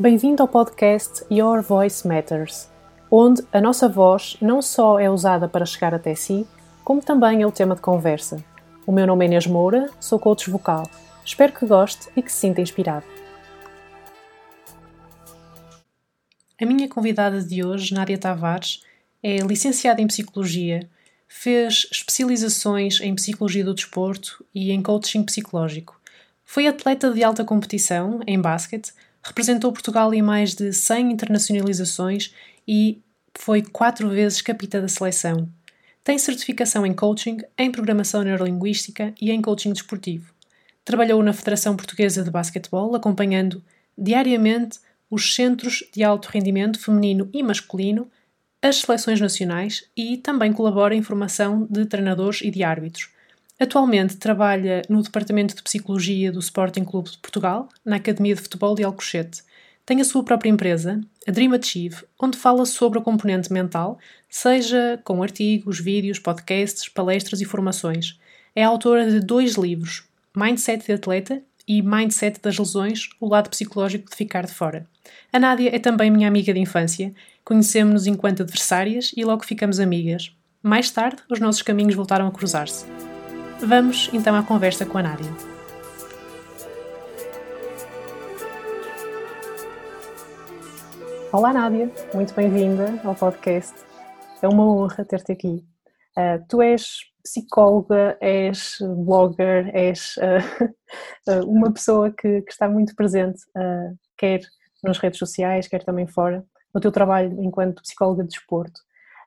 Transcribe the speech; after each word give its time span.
Bem-vindo 0.00 0.40
ao 0.40 0.48
podcast 0.48 1.24
Your 1.28 1.60
Voice 1.60 2.06
Matters, 2.06 2.70
onde 3.10 3.42
a 3.52 3.60
nossa 3.60 3.88
voz 3.88 4.36
não 4.40 4.62
só 4.62 4.96
é 5.00 5.10
usada 5.10 5.48
para 5.48 5.66
chegar 5.66 5.92
até 5.92 6.14
si, 6.14 6.46
como 6.84 7.02
também 7.02 7.42
é 7.42 7.46
o 7.46 7.50
tema 7.50 7.74
de 7.74 7.80
conversa. 7.80 8.36
O 8.86 8.92
meu 8.92 9.08
nome 9.08 9.24
é 9.24 9.26
Inês 9.26 9.48
Moura, 9.48 9.90
sou 9.98 10.16
coach 10.20 10.48
vocal. 10.48 10.88
Espero 11.24 11.52
que 11.52 11.66
goste 11.66 12.08
e 12.14 12.22
que 12.22 12.30
se 12.30 12.38
sinta 12.38 12.60
inspirado. 12.60 13.04
A 16.62 16.64
minha 16.64 16.88
convidada 16.88 17.42
de 17.42 17.64
hoje, 17.64 17.92
Nádia 17.92 18.18
Tavares, 18.18 18.84
é 19.20 19.38
licenciada 19.38 20.00
em 20.00 20.06
Psicologia, 20.06 20.88
fez 21.26 21.88
especializações 21.90 23.00
em 23.00 23.16
Psicologia 23.16 23.64
do 23.64 23.74
Desporto 23.74 24.44
e 24.54 24.70
em 24.70 24.80
Coaching 24.80 25.24
Psicológico. 25.24 26.00
Foi 26.44 26.68
atleta 26.68 27.10
de 27.10 27.24
alta 27.24 27.44
competição 27.44 28.20
em 28.28 28.40
basquete, 28.40 28.92
representou 29.28 29.72
Portugal 29.72 30.12
em 30.12 30.22
mais 30.22 30.54
de 30.54 30.72
100 30.72 31.12
internacionalizações 31.12 32.34
e 32.66 33.00
foi 33.34 33.62
quatro 33.62 34.08
vezes 34.08 34.42
capitã 34.42 34.80
da 34.80 34.88
seleção. 34.88 35.48
Tem 36.02 36.18
certificação 36.18 36.86
em 36.86 36.94
coaching, 36.94 37.38
em 37.56 37.70
programação 37.70 38.22
neurolinguística 38.22 39.14
e 39.20 39.30
em 39.30 39.42
coaching 39.42 39.72
desportivo. 39.72 40.32
Trabalhou 40.84 41.22
na 41.22 41.34
Federação 41.34 41.76
Portuguesa 41.76 42.24
de 42.24 42.30
Basquetebol, 42.30 42.94
acompanhando 42.94 43.62
diariamente 43.96 44.78
os 45.10 45.34
centros 45.34 45.84
de 45.92 46.02
alto 46.02 46.30
rendimento 46.30 46.80
feminino 46.80 47.28
e 47.32 47.42
masculino, 47.42 48.10
as 48.62 48.76
seleções 48.76 49.20
nacionais 49.20 49.84
e 49.96 50.16
também 50.16 50.52
colabora 50.52 50.94
em 50.94 51.02
formação 51.02 51.66
de 51.70 51.84
treinadores 51.84 52.40
e 52.40 52.50
de 52.50 52.62
árbitros. 52.62 53.10
Atualmente 53.60 54.16
trabalha 54.16 54.82
no 54.88 55.02
Departamento 55.02 55.56
de 55.56 55.62
Psicologia 55.64 56.30
do 56.30 56.38
Sporting 56.38 56.84
Clube 56.84 57.10
de 57.10 57.18
Portugal, 57.18 57.68
na 57.84 57.96
Academia 57.96 58.34
de 58.36 58.40
Futebol 58.40 58.76
de 58.76 58.84
Alcochete. 58.84 59.42
Tem 59.84 60.00
a 60.00 60.04
sua 60.04 60.22
própria 60.22 60.48
empresa, 60.48 61.00
a 61.26 61.32
Dream 61.32 61.52
Achieve, 61.52 62.04
onde 62.22 62.38
fala 62.38 62.64
sobre 62.64 63.00
o 63.00 63.02
componente 63.02 63.52
mental, 63.52 63.98
seja 64.28 65.00
com 65.02 65.22
artigos, 65.24 65.80
vídeos, 65.80 66.20
podcasts, 66.20 66.88
palestras 66.88 67.40
e 67.40 67.44
formações. 67.44 68.20
É 68.54 68.62
autora 68.62 69.10
de 69.10 69.18
dois 69.18 69.54
livros, 69.54 70.04
Mindset 70.36 70.86
de 70.86 70.92
Atleta 70.92 71.42
e 71.66 71.82
Mindset 71.82 72.40
das 72.40 72.56
Lesões, 72.56 73.08
o 73.20 73.26
lado 73.26 73.50
psicológico 73.50 74.08
de 74.08 74.16
ficar 74.16 74.46
de 74.46 74.54
fora. 74.54 74.86
A 75.32 75.38
Nádia 75.40 75.74
é 75.74 75.80
também 75.80 76.12
minha 76.12 76.28
amiga 76.28 76.54
de 76.54 76.60
infância, 76.60 77.12
conhecemos-nos 77.44 78.06
enquanto 78.06 78.42
adversárias 78.42 79.10
e 79.16 79.24
logo 79.24 79.44
ficamos 79.44 79.80
amigas. 79.80 80.32
Mais 80.62 80.90
tarde, 80.92 81.22
os 81.28 81.40
nossos 81.40 81.62
caminhos 81.62 81.96
voltaram 81.96 82.28
a 82.28 82.30
cruzar-se. 82.30 82.86
Vamos 83.66 84.08
então 84.12 84.36
à 84.36 84.42
conversa 84.42 84.86
com 84.86 84.98
a 84.98 85.02
Nádia. 85.02 85.30
Olá 91.32 91.52
Nádia, 91.52 91.90
muito 92.14 92.34
bem-vinda 92.34 93.00
ao 93.04 93.14
podcast. 93.14 93.74
É 94.40 94.48
uma 94.48 94.64
honra 94.64 95.04
ter-te 95.04 95.32
aqui. 95.32 95.66
Uh, 96.16 96.44
tu 96.48 96.62
és 96.62 97.00
psicóloga, 97.22 98.16
és 98.20 98.78
blogger, 99.04 99.70
és 99.74 100.16
uh, 100.16 101.44
uma 101.46 101.72
pessoa 101.72 102.10
que, 102.10 102.42
que, 102.42 102.52
está 102.52 102.68
muito 102.68 102.94
presente, 102.94 103.42
uh, 103.56 103.96
quer 104.16 104.40
nas 104.82 104.98
redes 104.98 105.18
sociais, 105.18 105.66
quer 105.66 105.84
também 105.84 106.06
fora, 106.06 106.44
no 106.72 106.80
teu 106.80 106.92
trabalho 106.92 107.42
enquanto 107.42 107.82
psicóloga 107.82 108.22
de 108.22 108.30
desporto. 108.30 108.80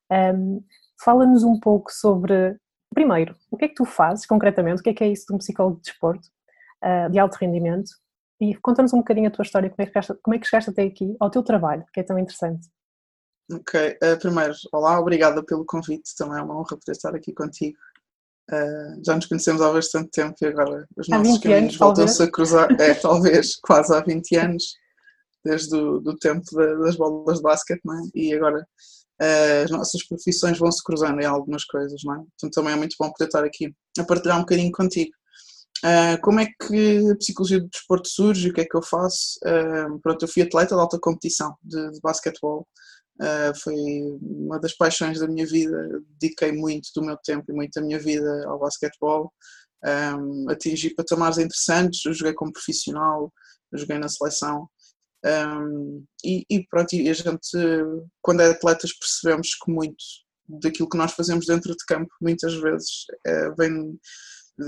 Um, 0.10 0.64
Fala-nos 1.04 1.44
um 1.44 1.60
pouco 1.60 1.92
sobre, 1.92 2.58
primeiro, 2.94 3.36
o 3.50 3.58
que 3.58 3.66
é 3.66 3.68
que 3.68 3.76
tu 3.76 3.86
fazes 3.86 4.26
concretamente, 4.26 4.82
o 4.82 4.84
que 4.84 4.90
é 4.90 4.94
que 4.94 5.04
é 5.04 5.08
isso 5.08 5.26
de 5.28 5.34
um 5.34 5.38
psicólogo 5.38 5.78
de 5.78 5.84
desporto, 5.84 6.28
de 7.12 7.20
alto 7.20 7.36
rendimento, 7.36 7.92
e 8.42 8.56
conta-nos 8.56 8.92
um 8.92 8.98
bocadinho 8.98 9.28
a 9.28 9.32
tua 9.32 9.44
história, 9.44 9.70
como 9.70 9.84
é, 9.84 9.86
que 9.86 9.92
chegaste, 9.92 10.14
como 10.24 10.36
é 10.36 10.40
que 10.40 10.48
chegaste 10.48 10.70
até 10.72 10.82
aqui, 10.82 11.16
ao 11.20 11.30
teu 11.30 11.44
trabalho, 11.44 11.86
que 11.94 12.00
é 12.00 12.04
tão 12.04 12.18
interessante. 12.18 12.68
Ok, 13.52 13.98
uh, 14.04 14.20
primeiro, 14.20 14.54
olá, 14.72 15.00
obrigada 15.00 15.44
pelo 15.44 15.64
convite, 15.64 16.16
também 16.18 16.40
é 16.40 16.42
uma 16.42 16.58
honra 16.58 16.78
poder 16.78 16.94
estar 16.94 17.14
aqui 17.14 17.34
contigo. 17.34 17.78
Uh, 18.50 19.00
já 19.06 19.16
nos 19.16 19.28
conhecemos 19.28 19.62
há 19.62 19.72
bastante 19.72 20.10
tempo 20.10 20.36
e 20.42 20.46
agora 20.46 20.88
os 20.98 21.08
nossos 21.08 21.38
caminhos 21.38 21.78
voltam-se 21.78 22.24
a 22.24 22.32
cruzar, 22.32 22.72
é, 22.82 22.94
talvez 23.00 23.58
quase 23.58 23.94
há 23.94 24.02
20 24.02 24.36
anos, 24.38 24.74
desde 25.46 25.76
o 25.76 26.00
do 26.00 26.18
tempo 26.18 26.44
das 26.84 26.96
bolas 26.96 27.38
de 27.38 27.44
basquete, 27.44 27.82
não 27.86 27.94
é? 27.94 28.02
E 28.16 28.34
agora 28.34 28.66
as 29.64 29.70
nossas 29.70 30.04
profissões 30.08 30.58
vão 30.58 30.72
se 30.72 30.84
cruzando 30.84 31.22
em 31.22 31.26
algumas 31.26 31.64
coisas, 31.66 32.02
não 32.04 32.16
é? 32.16 32.24
Então 32.36 32.50
também 32.50 32.74
é 32.74 32.76
muito 32.76 32.96
bom 33.00 33.12
poder 33.12 33.26
estar 33.26 33.44
aqui 33.44 33.74
a 33.98 34.04
partilhar 34.04 34.38
um 34.38 34.42
bocadinho 34.42 34.72
contigo. 34.72 35.12
Uh, 35.84 36.22
como 36.22 36.40
é 36.40 36.46
que 36.46 37.12
a 37.12 37.16
psicologia 37.16 37.60
do 37.60 37.68
desporto 37.68 38.08
surge? 38.08 38.50
O 38.50 38.54
que 38.54 38.62
é 38.62 38.66
que 38.66 38.76
eu 38.76 38.84
faço? 38.84 39.40
Uh, 39.44 40.00
pronto, 40.00 40.24
eu 40.24 40.28
fui 40.28 40.44
atleta 40.44 40.76
de 40.76 40.82
alta 40.82 41.00
competição 41.00 41.56
de, 41.64 41.92
de 41.92 42.00
basquetebol. 42.02 42.68
Foi 43.64 43.76
uma 44.20 44.60
das 44.60 44.74
paixões 44.74 45.20
da 45.20 45.28
minha 45.28 45.46
vida. 45.46 46.02
Dediquei 46.20 46.52
muito 46.52 46.90
do 46.96 47.06
meu 47.06 47.16
tempo 47.18 47.46
e 47.50 47.54
muito 47.54 47.74
da 47.74 47.82
minha 47.86 48.00
vida 48.00 48.48
ao 48.48 48.58
basquetebol. 48.58 49.32
Atingi 50.50 50.96
patamares 50.96 51.38
interessantes. 51.38 52.02
Joguei 52.18 52.34
como 52.34 52.52
profissional, 52.52 53.32
joguei 53.72 54.00
na 54.00 54.10
seleção. 54.10 54.68
Um, 55.24 56.04
e, 56.24 56.46
e, 56.50 56.66
pronto, 56.68 56.94
e 56.94 57.10
a 57.10 57.14
gente, 57.14 57.58
quando 58.22 58.42
é 58.42 58.50
atletas, 58.50 58.92
percebemos 58.94 59.56
que 59.56 59.72
muito 59.72 60.04
daquilo 60.48 60.90
que 60.90 60.98
nós 60.98 61.14
fazemos 61.14 61.46
dentro 61.46 61.72
de 61.72 61.86
campo, 61.88 62.12
muitas 62.22 62.54
vezes, 62.56 63.06
vem 63.58 63.98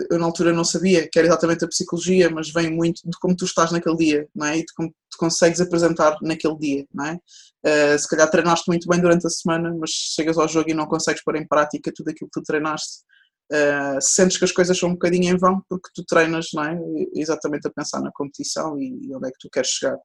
eu 0.10 0.18
na 0.18 0.26
altura 0.26 0.54
não 0.54 0.64
sabia 0.64 1.08
que 1.08 1.20
era 1.20 1.28
exatamente 1.28 1.64
a 1.66 1.68
psicologia, 1.68 2.30
mas 2.30 2.52
vem 2.52 2.72
muito 2.72 3.02
de 3.04 3.18
como 3.20 3.36
tu 3.36 3.46
estás 3.46 3.72
naquele 3.72 3.98
dia, 3.98 4.28
não 4.34 4.48
é? 4.48 4.58
E 4.58 4.62
de 4.62 4.74
como 4.76 4.90
tu 4.90 5.18
consegues 5.18 5.62
apresentar 5.62 6.18
naquele 6.22 6.58
dia, 6.58 6.86
não 6.94 7.06
é? 7.06 7.20
Uh, 7.66 8.00
se 8.00 8.08
calhar 8.08 8.30
treinaste 8.30 8.68
muito 8.68 8.88
bem 8.88 9.00
durante 9.00 9.28
a 9.28 9.30
semana, 9.30 9.76
mas 9.78 9.92
chegas 9.92 10.38
ao 10.38 10.48
jogo 10.48 10.70
e 10.70 10.74
não 10.74 10.86
consegues 10.86 11.24
pôr 11.24 11.36
em 11.36 11.48
prática 11.48 11.92
tudo 11.94 12.10
aquilo 12.10 12.30
que 12.34 12.40
tu 12.40 12.44
treinaste. 12.44 13.04
Uh, 13.52 14.02
sentes 14.02 14.38
que 14.38 14.46
as 14.46 14.52
coisas 14.52 14.78
são 14.78 14.90
um 14.90 14.94
bocadinho 14.94 15.32
em 15.34 15.38
vão 15.38 15.62
porque 15.70 15.90
tu 15.94 16.04
treinas, 16.06 16.48
não 16.54 16.64
é? 16.64 16.80
Exatamente 17.14 17.68
a 17.68 17.72
pensar 17.72 18.02
na 18.02 18.12
competição 18.12 18.80
e 18.82 19.14
onde 19.14 19.28
é 19.28 19.32
que 19.32 19.40
tu 19.40 19.50
queres 19.52 19.70
chegar. 19.70 19.98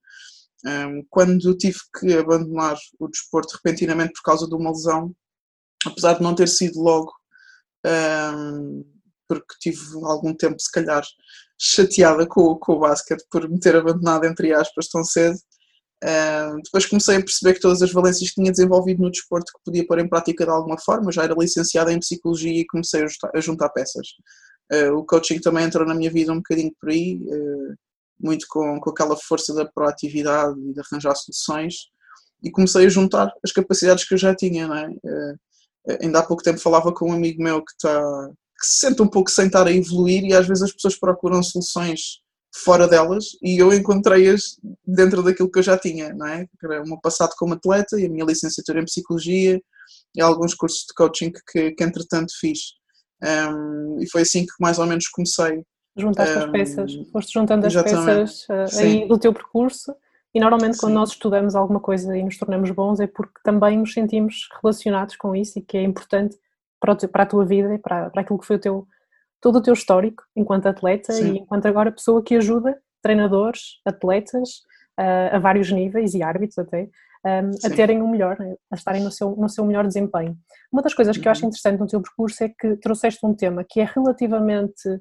Um, 0.67 1.05
quando 1.09 1.57
tive 1.57 1.79
que 1.99 2.13
abandonar 2.15 2.77
o 2.99 3.09
desporto 3.09 3.55
repentinamente 3.57 4.13
por 4.15 4.23
causa 4.23 4.49
de 4.49 4.55
uma 4.55 4.71
lesão, 4.71 5.15
apesar 5.87 6.15
de 6.15 6.23
não 6.23 6.35
ter 6.35 6.49
sido 6.49 6.81
logo. 6.81 7.13
Um, 7.87 8.85
porque 9.29 9.55
tive 9.61 9.79
algum 10.05 10.35
tempo, 10.35 10.57
se 10.59 10.73
calhar, 10.73 11.05
chateada 11.61 12.27
com, 12.27 12.57
com 12.57 12.73
o 12.73 12.79
basquete 12.81 13.25
por 13.31 13.49
me 13.49 13.61
ter 13.61 13.77
abandonado, 13.77 14.25
entre 14.25 14.53
aspas, 14.55 14.89
tão 14.89 15.05
cedo. 15.05 15.39
Depois 16.65 16.87
comecei 16.87 17.17
a 17.17 17.21
perceber 17.21 17.55
que 17.55 17.61
todas 17.61 17.83
as 17.83 17.93
valências 17.93 18.31
que 18.31 18.37
tinha 18.37 18.51
desenvolvido 18.51 19.03
no 19.03 19.11
desporto 19.11 19.53
que 19.53 19.65
podia 19.65 19.87
pôr 19.87 19.99
em 19.99 20.09
prática 20.09 20.45
de 20.45 20.51
alguma 20.51 20.79
forma. 20.79 21.13
Já 21.13 21.25
era 21.25 21.35
licenciada 21.35 21.93
em 21.93 21.99
Psicologia 21.99 22.61
e 22.61 22.67
comecei 22.67 23.03
a 23.03 23.07
juntar, 23.07 23.31
a 23.35 23.41
juntar 23.41 23.69
peças. 23.71 24.07
Uh, 24.73 24.95
o 24.95 25.05
coaching 25.05 25.41
também 25.41 25.65
entrou 25.65 25.87
na 25.87 25.95
minha 25.95 26.11
vida 26.11 26.33
um 26.33 26.37
bocadinho 26.37 26.73
por 26.81 26.91
aí, 26.91 27.17
uh, 27.27 27.75
muito 28.21 28.47
com, 28.49 28.81
com 28.81 28.91
aquela 28.91 29.17
força 29.17 29.55
da 29.55 29.67
proatividade 29.67 30.59
e 30.61 30.73
de 30.73 30.81
arranjar 30.81 31.15
soluções. 31.15 31.75
E 32.43 32.51
comecei 32.51 32.87
a 32.87 32.89
juntar 32.89 33.33
as 33.45 33.53
capacidades 33.53 34.07
que 34.07 34.15
eu 34.15 34.19
já 34.19 34.35
tinha. 34.35 34.69
Não 34.69 34.77
é? 34.77 34.89
ainda 36.03 36.19
há 36.19 36.23
pouco 36.23 36.43
tempo 36.43 36.59
falava 36.59 36.93
com 36.93 37.11
um 37.11 37.15
amigo 37.15 37.43
meu 37.43 37.65
que 37.65 37.73
está 37.73 38.31
que 38.61 38.67
se 38.67 38.81
sente 38.81 39.01
um 39.01 39.07
pouco 39.07 39.31
sem 39.31 39.47
estar 39.47 39.67
a 39.67 39.73
evoluir 39.73 40.25
e 40.25 40.35
às 40.35 40.47
vezes 40.47 40.65
as 40.65 40.73
pessoas 40.73 40.99
procuram 40.99 41.43
soluções 41.43 42.19
fora 42.65 42.89
delas 42.89 43.37
e 43.41 43.57
eu 43.63 43.73
encontrei-as 43.73 44.57
dentro 44.85 45.23
daquilo 45.23 45.51
que 45.51 45.61
eu 45.61 45.63
já 45.63 45.79
tinha, 45.79 46.13
não 46.13 46.27
é? 46.27 46.45
Era 46.63 46.83
o 46.83 46.87
meu 46.87 47.01
passado 47.01 47.35
como 47.39 47.55
atleta 47.55 48.01
e 48.01 48.07
a 48.07 48.09
minha 48.09 48.25
licenciatura 48.25 48.81
em 48.81 48.85
Psicologia 48.85 49.61
e 50.15 50.21
alguns 50.21 50.55
cursos 50.55 50.81
de 50.81 50.95
coaching 50.95 51.33
que, 51.53 51.71
que 51.73 51.85
entretanto 51.85 52.33
fiz. 52.41 52.59
Um, 53.23 53.99
e 54.01 54.11
foi 54.11 54.23
assim 54.23 54.45
que 54.45 54.53
mais 54.61 54.79
ou 54.79 54.87
menos 54.87 55.07
comecei. 55.09 55.63
Juntaste 55.99 56.37
um, 56.37 56.39
as 56.39 56.51
peças, 56.51 56.95
foste 57.13 57.33
juntando 57.33 57.67
as 57.67 57.75
peças 57.75 58.47
uh, 58.49 58.81
aí 58.81 59.09
do 59.09 59.19
teu 59.19 59.33
percurso 59.33 59.95
e 60.35 60.41
normalmente 60.41 60.75
Sim. 60.75 60.81
quando 60.81 60.95
nós 60.95 61.11
estudamos 61.11 61.55
alguma 61.55 61.81
coisa 61.81 62.17
e 62.17 62.23
nos 62.23 62.39
tornamos 62.39 62.71
bons 62.71 63.01
é 63.01 63.07
porque 63.07 63.41
também 63.43 63.79
nos 63.79 63.93
sentimos 63.93 64.49
relacionados 64.63 65.17
com 65.17 65.35
isso 65.35 65.59
e 65.59 65.63
que 65.63 65.77
é 65.77 65.83
importante 65.83 66.37
para, 66.81 66.95
para 66.95 67.23
a 67.23 67.27
tua 67.27 67.45
vida 67.45 67.75
e 67.75 67.79
para, 67.79 68.11
para 68.11 68.23
aquilo 68.23 68.39
que 68.39 68.47
foi 68.47 68.57
o 68.57 68.61
teu, 68.61 68.87
todo 69.41 69.57
o 69.57 69.63
teu 69.63 69.75
histórico 69.75 70.23
enquanto 70.37 70.67
atleta 70.67 71.13
Sim. 71.13 71.33
e 71.33 71.39
enquanto 71.39 71.67
agora 71.67 71.93
pessoa 71.93 72.23
que 72.23 72.37
ajuda 72.37 72.79
treinadores, 73.03 73.81
atletas 73.85 74.63
uh, 74.99 75.37
a 75.37 75.39
vários 75.39 75.71
níveis 75.71 76.15
e 76.15 76.23
árbitros 76.23 76.59
até 76.59 76.89
um, 77.25 77.67
a 77.67 77.71
terem 77.71 78.03
o 78.03 78.09
melhor, 78.09 78.39
né? 78.39 78.55
a 78.71 78.77
estarem 78.77 79.03
no 79.03 79.11
seu, 79.11 79.35
no 79.37 79.49
seu 79.49 79.65
melhor 79.65 79.87
desempenho. 79.87 80.37
Uma 80.73 80.83
das 80.83 80.95
coisas 80.95 81.17
que 81.17 81.27
eu 81.27 81.33
acho 81.33 81.43
uhum. 81.43 81.49
interessante 81.49 81.81
no 81.81 81.87
teu 81.87 82.01
percurso 82.01 82.45
é 82.45 82.49
que 82.49 82.77
trouxeste 82.77 83.25
um 83.25 83.35
tema 83.35 83.65
que 83.69 83.81
é 83.81 83.85
relativamente, 83.85 85.01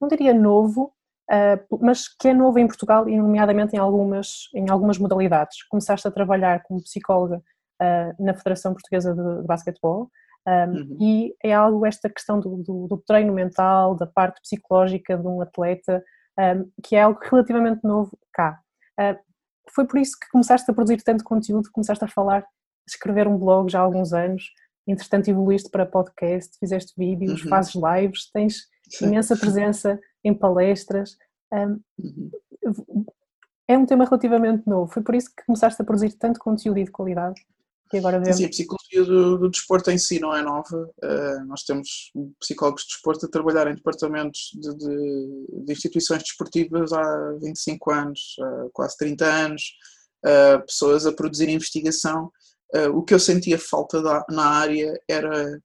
não 0.00 0.08
diria 0.08 0.34
novo, 0.34 0.92
uh, 1.30 1.78
mas 1.80 2.08
que 2.08 2.28
é 2.28 2.34
novo 2.34 2.58
em 2.58 2.66
Portugal 2.66 3.08
e 3.08 3.16
nomeadamente 3.16 3.76
em 3.76 3.78
algumas, 3.78 4.48
em 4.54 4.68
algumas 4.70 4.98
modalidades. 4.98 5.62
Começaste 5.68 6.06
a 6.06 6.10
trabalhar 6.10 6.62
como 6.64 6.82
psicóloga 6.82 7.36
uh, 7.36 8.24
na 8.24 8.34
Federação 8.34 8.72
Portuguesa 8.72 9.14
de, 9.14 9.42
de 9.42 9.46
Basquetebol, 9.46 10.10
um, 10.48 10.72
uhum. 10.72 10.96
E 10.98 11.34
é 11.44 11.52
algo, 11.52 11.84
esta 11.84 12.08
questão 12.08 12.40
do, 12.40 12.62
do, 12.62 12.86
do, 12.88 12.96
treino 13.06 13.34
mental, 13.34 13.94
da 13.94 14.06
parte 14.06 14.40
psicológica 14.40 15.16
de 15.16 15.26
um 15.26 15.42
atleta, 15.42 16.02
um, 16.38 16.70
que 16.82 16.96
é 16.96 17.02
algo 17.02 17.20
relativamente 17.22 17.84
novo 17.84 18.18
cá. 18.32 18.58
Uh, 18.98 19.18
foi 19.70 19.86
por 19.86 19.98
isso 19.98 20.18
que 20.18 20.28
começaste 20.30 20.70
a 20.70 20.74
produzir 20.74 21.02
tanto 21.02 21.22
conteúdo, 21.22 21.68
começaste 21.70 22.02
a 22.02 22.08
falar, 22.08 22.40
a 22.40 22.46
escrever 22.88 23.28
um 23.28 23.36
blog 23.36 23.70
já 23.70 23.80
há 23.80 23.82
alguns 23.82 24.14
anos, 24.14 24.44
entretanto 24.86 25.28
evoluíste 25.28 25.68
para 25.70 25.84
podcast, 25.84 26.58
fizeste 26.58 26.94
vídeos, 26.96 27.42
uhum. 27.42 27.50
fazes 27.50 27.74
lives, 27.74 28.30
tens 28.32 28.62
imensa 29.02 29.36
presença 29.36 29.98
em 30.24 30.34
palestras. 30.34 31.16
Um, 31.52 31.80
uhum. 31.98 33.04
É 33.66 33.76
um 33.76 33.84
tema 33.84 34.04
relativamente 34.04 34.66
novo, 34.66 34.90
foi 34.90 35.02
por 35.02 35.14
isso 35.14 35.28
que 35.34 35.44
começaste 35.44 35.80
a 35.80 35.84
produzir 35.84 36.12
tanto 36.14 36.40
conteúdo 36.40 36.78
e 36.78 36.84
de 36.84 36.90
qualidade 36.90 37.40
que 37.88 37.98
agora 37.98 38.18
vemos. 38.18 38.36
Sim, 38.36 38.44
a 38.44 38.48
psicologia 38.48 39.04
do, 39.04 39.38
do, 39.38 39.50
desporto 39.50 39.90
em 39.90 39.98
si 39.98 40.20
não 40.20 40.34
é 40.34 40.42
nova. 40.42 40.90
Uh, 41.02 41.44
nós 41.46 41.62
temos 41.62 42.12
psicólogos 42.38 42.82
de 42.82 42.88
desporto 42.88 43.26
a 43.26 43.30
trabalhar 43.30 43.66
em 43.66 43.74
departamentos 43.74 44.50
de, 44.54 44.76
de, 44.76 45.64
de 45.64 45.72
instituições 45.72 46.22
desportivas 46.22 46.92
há 46.92 47.32
25 47.40 47.90
anos, 47.90 48.36
uh, 48.40 48.70
quase 48.72 48.96
30 48.98 49.24
anos, 49.24 49.62
uh, 50.24 50.64
pessoas 50.66 51.06
a 51.06 51.12
produzir 51.12 51.48
investigação. 51.48 52.30
o 52.94 53.02
que 53.02 53.14
eu 53.14 53.18
sentia 53.18 53.58
falta 53.58 54.02
da, 54.02 54.24
na 54.28 54.44
área 54.44 54.92
era 55.08 55.58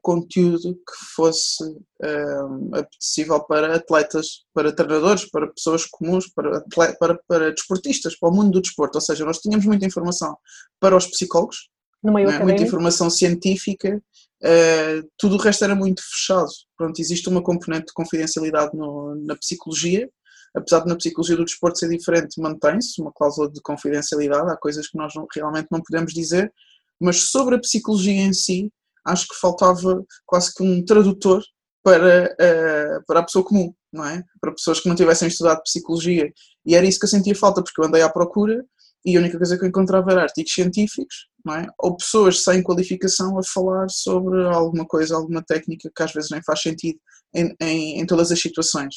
conteúdo 0.00 0.74
que 0.74 1.14
fosse 1.14 1.62
um, 1.64 2.74
apetecível 2.74 3.40
para 3.44 3.76
atletas, 3.76 4.44
para 4.54 4.72
treinadores, 4.72 5.30
para 5.30 5.48
pessoas 5.48 5.84
comuns, 5.84 6.26
para, 6.28 6.64
para, 6.98 7.18
para 7.28 7.52
desportistas, 7.52 8.18
para 8.18 8.30
o 8.30 8.34
mundo 8.34 8.52
do 8.52 8.62
desporto. 8.62 8.96
Ou 8.96 9.02
seja, 9.02 9.24
nós 9.24 9.38
tínhamos 9.38 9.66
muita 9.66 9.84
informação 9.84 10.36
para 10.80 10.96
os 10.96 11.06
psicólogos, 11.06 11.68
né? 12.02 12.38
muita 12.44 12.62
informação 12.62 13.10
científica, 13.10 14.00
uh, 14.42 15.08
tudo 15.18 15.36
o 15.36 15.38
resto 15.38 15.64
era 15.64 15.74
muito 15.74 16.02
fechado. 16.02 16.48
Pronto, 16.76 16.98
existe 16.98 17.28
uma 17.28 17.42
componente 17.42 17.86
de 17.86 17.92
confidencialidade 17.92 18.74
no, 18.74 19.14
na 19.26 19.36
psicologia, 19.36 20.08
apesar 20.54 20.80
de 20.80 20.88
na 20.88 20.96
psicologia 20.96 21.36
do 21.36 21.44
desporto 21.44 21.78
ser 21.78 21.90
diferente, 21.90 22.40
mantém-se 22.40 23.00
uma 23.00 23.12
cláusula 23.12 23.50
de 23.50 23.60
confidencialidade, 23.60 24.50
há 24.50 24.56
coisas 24.56 24.88
que 24.88 24.96
nós 24.96 25.12
não, 25.14 25.26
realmente 25.34 25.68
não 25.70 25.82
podemos 25.82 26.14
dizer, 26.14 26.50
mas 26.98 27.24
sobre 27.24 27.56
a 27.56 27.60
psicologia 27.60 28.22
em 28.22 28.32
si, 28.32 28.72
acho 29.06 29.28
que 29.28 29.40
faltava 29.40 30.04
quase 30.26 30.52
que 30.54 30.62
um 30.62 30.84
tradutor 30.84 31.42
para, 31.82 32.34
uh, 32.34 33.04
para 33.06 33.20
a 33.20 33.22
pessoa 33.22 33.44
comum, 33.44 33.72
não 33.92 34.04
é? 34.04 34.22
Para 34.40 34.52
pessoas 34.52 34.80
que 34.80 34.88
não 34.88 34.96
tivessem 34.96 35.28
estudado 35.28 35.62
psicologia. 35.62 36.30
E 36.64 36.74
era 36.74 36.84
isso 36.84 36.98
que 36.98 37.04
eu 37.04 37.10
sentia 37.10 37.34
falta, 37.34 37.62
porque 37.62 37.80
eu 37.80 37.86
andei 37.86 38.02
à 38.02 38.08
procura 38.08 38.64
e 39.04 39.16
a 39.16 39.20
única 39.20 39.38
coisa 39.38 39.56
que 39.56 39.64
eu 39.64 39.68
encontrava 39.68 40.10
era 40.10 40.22
artigos 40.22 40.52
científicos, 40.52 41.28
não 41.44 41.54
é? 41.54 41.66
Ou 41.78 41.96
pessoas 41.96 42.42
sem 42.42 42.60
qualificação 42.60 43.38
a 43.38 43.42
falar 43.44 43.88
sobre 43.88 44.44
alguma 44.48 44.84
coisa, 44.84 45.14
alguma 45.14 45.44
técnica 45.44 45.88
que 45.94 46.02
às 46.02 46.12
vezes 46.12 46.30
nem 46.30 46.42
faz 46.42 46.60
sentido 46.60 46.98
em, 47.32 47.54
em, 47.60 48.00
em 48.00 48.06
todas 48.06 48.32
as 48.32 48.40
situações. 48.40 48.96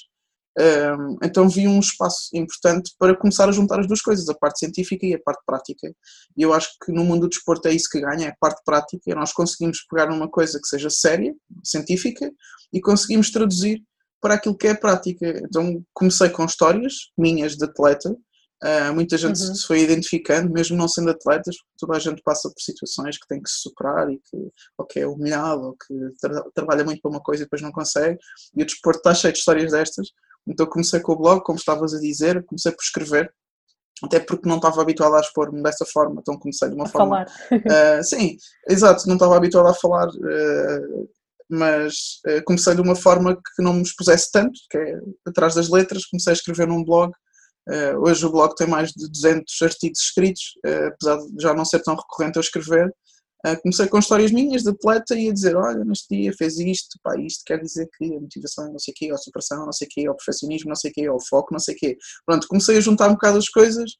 Então 1.23 1.47
vi 1.47 1.67
um 1.67 1.79
espaço 1.79 2.29
importante 2.33 2.93
para 2.97 3.15
começar 3.15 3.47
a 3.47 3.51
juntar 3.51 3.79
as 3.79 3.87
duas 3.87 4.01
coisas, 4.01 4.27
a 4.27 4.33
parte 4.33 4.59
científica 4.59 5.05
e 5.05 5.13
a 5.13 5.19
parte 5.23 5.41
prática. 5.45 5.93
E 6.35 6.41
eu 6.41 6.53
acho 6.53 6.69
que 6.83 6.91
no 6.91 7.03
mundo 7.03 7.21
do 7.21 7.29
desporto 7.29 7.67
é 7.67 7.73
isso 7.73 7.89
que 7.89 8.01
ganha, 8.01 8.27
é 8.27 8.29
a 8.29 8.35
parte 8.39 8.61
prática. 8.65 9.15
Nós 9.15 9.31
conseguimos 9.31 9.85
pegar 9.89 10.07
numa 10.07 10.29
coisa 10.29 10.59
que 10.59 10.67
seja 10.67 10.89
séria, 10.89 11.33
científica, 11.63 12.29
e 12.73 12.81
conseguimos 12.81 13.31
traduzir 13.31 13.81
para 14.21 14.33
aquilo 14.33 14.57
que 14.57 14.67
é 14.67 14.73
prática. 14.73 15.41
Então 15.43 15.83
comecei 15.93 16.29
com 16.29 16.45
histórias 16.45 16.93
minhas 17.17 17.55
de 17.55 17.65
atleta. 17.65 18.15
Uh, 18.61 18.93
muita 18.93 19.17
gente 19.17 19.41
uhum. 19.41 19.55
se 19.55 19.65
foi 19.65 19.79
identificando, 19.79 20.51
mesmo 20.51 20.75
não 20.75 20.89
sendo 20.89 21.09
atletas, 21.09 21.55
toda 21.77 21.95
a 21.95 21.99
gente 21.99 22.21
passa 22.21 22.49
por 22.49 22.61
situações 22.61 23.17
que 23.17 23.25
tem 23.25 23.41
que 23.41 23.49
se 23.49 23.61
superar 23.61 24.11
e 24.11 24.17
que, 24.17 24.37
ou 24.77 24.85
que 24.85 24.99
é 24.99 25.07
humilhado, 25.07 25.61
ou 25.61 25.77
que 25.77 25.95
tra 26.19 26.43
trabalha 26.53 26.83
muito 26.83 27.01
para 27.01 27.09
uma 27.09 27.21
coisa 27.21 27.43
e 27.43 27.45
depois 27.45 27.61
não 27.61 27.71
consegue. 27.71 28.17
E 28.53 28.61
o 28.61 28.65
desporto 28.65 28.99
está 28.99 29.15
cheio 29.15 29.31
de 29.31 29.39
histórias 29.39 29.71
destas 29.71 30.09
então 30.49 30.65
comecei 30.65 30.99
com 30.99 31.13
o 31.13 31.17
blog, 31.17 31.43
como 31.43 31.59
estavas 31.59 31.93
a 31.93 31.99
dizer, 31.99 32.43
comecei 32.45 32.71
por 32.71 32.81
escrever, 32.81 33.31
até 34.03 34.19
porque 34.19 34.47
não 34.47 34.55
estava 34.55 34.81
habituado 34.81 35.15
a 35.15 35.19
expor-me 35.19 35.61
dessa 35.61 35.85
forma, 35.85 36.21
então 36.21 36.37
comecei 36.37 36.69
de 36.69 36.75
uma 36.75 36.85
a 36.85 36.89
forma. 36.89 37.25
Falar. 37.27 37.99
Uh, 37.99 38.03
sim, 38.03 38.37
exato, 38.67 39.07
não 39.07 39.15
estava 39.15 39.37
habituado 39.37 39.67
a 39.67 39.73
falar, 39.73 40.07
uh, 40.07 41.09
mas 41.49 42.19
uh, 42.27 42.43
comecei 42.45 42.73
de 42.73 42.81
uma 42.81 42.95
forma 42.95 43.35
que 43.35 43.61
não 43.61 43.73
me 43.73 43.83
expusesse 43.83 44.31
tanto, 44.31 44.59
que 44.69 44.77
é 44.77 44.99
atrás 45.27 45.53
das 45.53 45.69
letras, 45.69 46.05
comecei 46.05 46.31
a 46.31 46.35
escrever 46.35 46.67
num 46.67 46.83
blog. 46.83 47.11
hoje 48.01 48.25
o 48.25 48.31
blog 48.31 48.55
tem 48.55 48.67
mais 48.67 48.89
de 48.91 49.07
200 49.07 49.61
artigos 49.61 49.99
escritos, 49.99 50.53
apesar 50.87 51.17
de 51.17 51.43
já 51.43 51.53
não 51.53 51.65
ser 51.65 51.81
tão 51.83 51.95
recorrente 51.95 52.39
a 52.39 52.41
escrever, 52.41 52.91
Uh, 53.45 53.55
comecei 53.61 53.87
com 53.87 53.99
histórias 53.99 54.31
minhas 54.31 54.63
de 54.63 54.69
atleta 54.69 55.15
e 55.15 55.29
a 55.29 55.33
dizer, 55.33 55.55
olha, 55.55 55.85
neste 55.85 56.13
dia 56.13 56.33
fez 56.37 56.59
isto, 56.59 56.99
pá, 57.01 57.17
isto 57.17 57.41
quer 57.45 57.59
dizer 57.61 57.87
que 57.97 58.05
a 58.05 58.19
motivação 58.19 58.69
não 58.71 58.79
sei 58.79 58.91
o 58.91 58.95
quê, 58.95 59.11
a 59.11 59.17
superação 59.17 59.65
não 59.65 59.71
sei 59.71 59.87
o 59.87 59.89
quê, 59.89 60.07
ao 60.07 60.15
perfeccionismo 60.15 60.67
não 60.67 60.75
sei 60.75 60.91
o 60.91 60.93
quê, 60.93 61.07
ao 61.07 61.19
foco 61.25 61.53
não 61.53 61.59
sei 61.59 61.75
o 61.75 61.77
quê. 61.77 61.97
Pronto, 62.25 62.47
comecei 62.47 62.77
a 62.77 62.81
juntar 62.81 63.07
um 63.07 63.13
bocado 63.13 63.37
as 63.37 63.47
coisas 63.47 63.91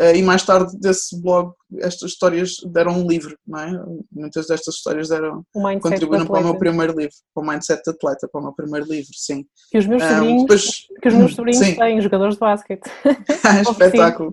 uh, 0.00 0.16
e 0.16 0.22
mais 0.22 0.44
tarde 0.44 0.76
desse 0.80 1.20
blog 1.20 1.52
estas 1.78 2.10
histórias 2.10 2.56
deram 2.72 2.92
um 2.92 3.06
livro, 3.06 3.36
não 3.46 3.60
é? 3.60 3.70
Muitas 4.10 4.48
destas 4.48 4.74
histórias 4.74 5.10
deram, 5.10 5.44
contribuíram 5.80 6.26
para 6.26 6.40
o 6.40 6.44
meu 6.44 6.58
primeiro 6.58 6.98
livro, 6.98 7.14
para 7.32 7.44
o 7.44 7.46
Mindset 7.46 7.82
de 7.84 7.90
Atleta, 7.90 8.28
para 8.32 8.40
o 8.40 8.44
meu 8.44 8.52
primeiro 8.54 8.86
livro, 8.90 9.12
sim. 9.14 9.44
Que 9.70 9.78
os 9.78 9.86
meus 9.86 10.02
ah, 10.02 10.16
sobrinhos, 10.16 10.42
um, 10.42 10.44
depois, 10.44 10.70
que 11.00 11.08
os 11.08 11.14
meus 11.14 11.34
sobrinhos 11.36 11.76
têm, 11.76 12.00
jogadores 12.00 12.34
de 12.34 12.40
basquete. 12.40 12.90
Espetáculo. 13.70 14.32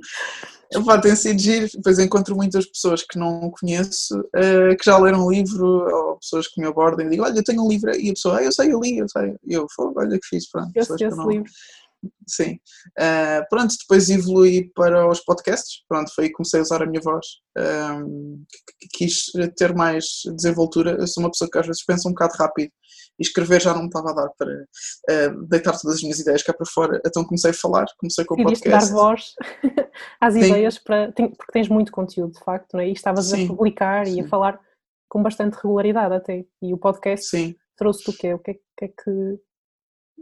Epá, 0.76 1.00
tem 1.00 1.16
sido 1.16 1.40
giro, 1.40 1.68
depois 1.74 2.00
encontro 2.00 2.36
muitas 2.36 2.66
pessoas 2.66 3.04
que 3.04 3.18
não 3.18 3.52
conheço, 3.52 4.20
uh, 4.20 4.76
que 4.78 4.86
já 4.86 4.98
leram 4.98 5.26
um 5.26 5.32
livro, 5.32 5.66
ou 5.66 6.18
pessoas 6.18 6.48
que 6.48 6.60
me 6.60 6.68
abordam 6.68 7.06
e 7.06 7.10
digo, 7.10 7.24
olha, 7.24 7.38
eu 7.38 7.44
tenho 7.44 7.64
um 7.64 7.70
livro, 7.70 7.96
e 7.96 8.10
a 8.10 8.14
pessoa, 8.14 8.40
ah, 8.40 8.44
eu 8.44 8.52
sei, 8.52 8.74
eu 8.74 8.80
li, 8.80 8.98
eu 8.98 9.08
sei, 9.10 9.36
e 9.46 9.54
eu, 9.54 9.68
olha 9.80 10.20
que 10.20 10.28
fiz, 10.28 10.50
pronto. 10.50 10.72
Eu 10.76 10.84
sei 10.86 11.08
esse 11.08 11.18
não... 11.18 11.30
livro. 11.30 11.50
Sim. 12.28 12.60
Uh, 13.00 13.48
pronto, 13.50 13.74
depois 13.80 14.10
evolui 14.10 14.72
para 14.76 15.10
os 15.10 15.22
podcasts, 15.22 15.84
pronto, 15.88 16.14
foi 16.14 16.26
aí 16.26 16.30
que 16.30 16.36
comecei 16.36 16.60
a 16.60 16.64
usar 16.64 16.84
a 16.84 16.86
minha 16.86 17.02
voz, 17.02 17.26
um, 17.58 18.44
quis 18.94 19.26
ter 19.58 19.74
mais 19.74 20.06
desenvoltura, 20.36 20.98
eu 21.00 21.08
sou 21.08 21.24
uma 21.24 21.32
pessoa 21.32 21.50
que 21.50 21.58
às 21.58 21.66
vezes 21.66 21.84
pensa 21.84 22.08
um 22.08 22.12
bocado 22.12 22.36
rápido, 22.38 22.72
e 23.20 23.24
escrever 23.24 23.62
já 23.62 23.74
não 23.74 23.82
me 23.82 23.88
estava 23.88 24.12
a 24.12 24.14
dar 24.14 24.30
para 24.38 24.52
uh, 24.52 25.48
deitar 25.48 25.80
todas 25.80 25.98
as 25.98 26.02
minhas 26.02 26.20
ideias 26.20 26.44
cá 26.44 26.54
para 26.54 26.66
fora, 26.66 27.02
então 27.06 27.24
comecei 27.24 27.52
a 27.52 27.54
falar, 27.54 27.86
comecei 27.98 28.26
com 28.26 28.36
o 28.36 28.44
podcast. 28.44 28.70
dar 28.70 28.94
voz 28.94 29.34
às 30.20 30.34
Sim. 30.34 30.40
ideias, 30.40 30.78
para, 30.78 31.12
porque 31.12 31.52
tens 31.52 31.70
muito 31.70 31.92
conteúdo 31.92 32.34
de 32.34 32.44
facto, 32.44 32.74
não 32.74 32.82
é? 32.82 32.90
e 32.90 32.94
estavas 32.94 33.28
Sim. 33.28 33.46
a 33.46 33.48
publicar 33.48 34.06
Sim. 34.06 34.18
e 34.18 34.22
a 34.22 34.28
falar 34.28 34.60
com 35.10 35.24
bastante 35.24 35.56
regularidade 35.56 36.14
até, 36.14 36.46
e 36.62 36.74
o 36.74 36.78
podcast 36.78 37.58
trouxe-te 37.78 38.10
o 38.10 38.14
quê? 38.14 38.34
O 38.34 38.40
que 38.40 38.52
é, 38.52 38.54
que, 38.54 38.86
é 38.86 38.88
que 38.88 39.40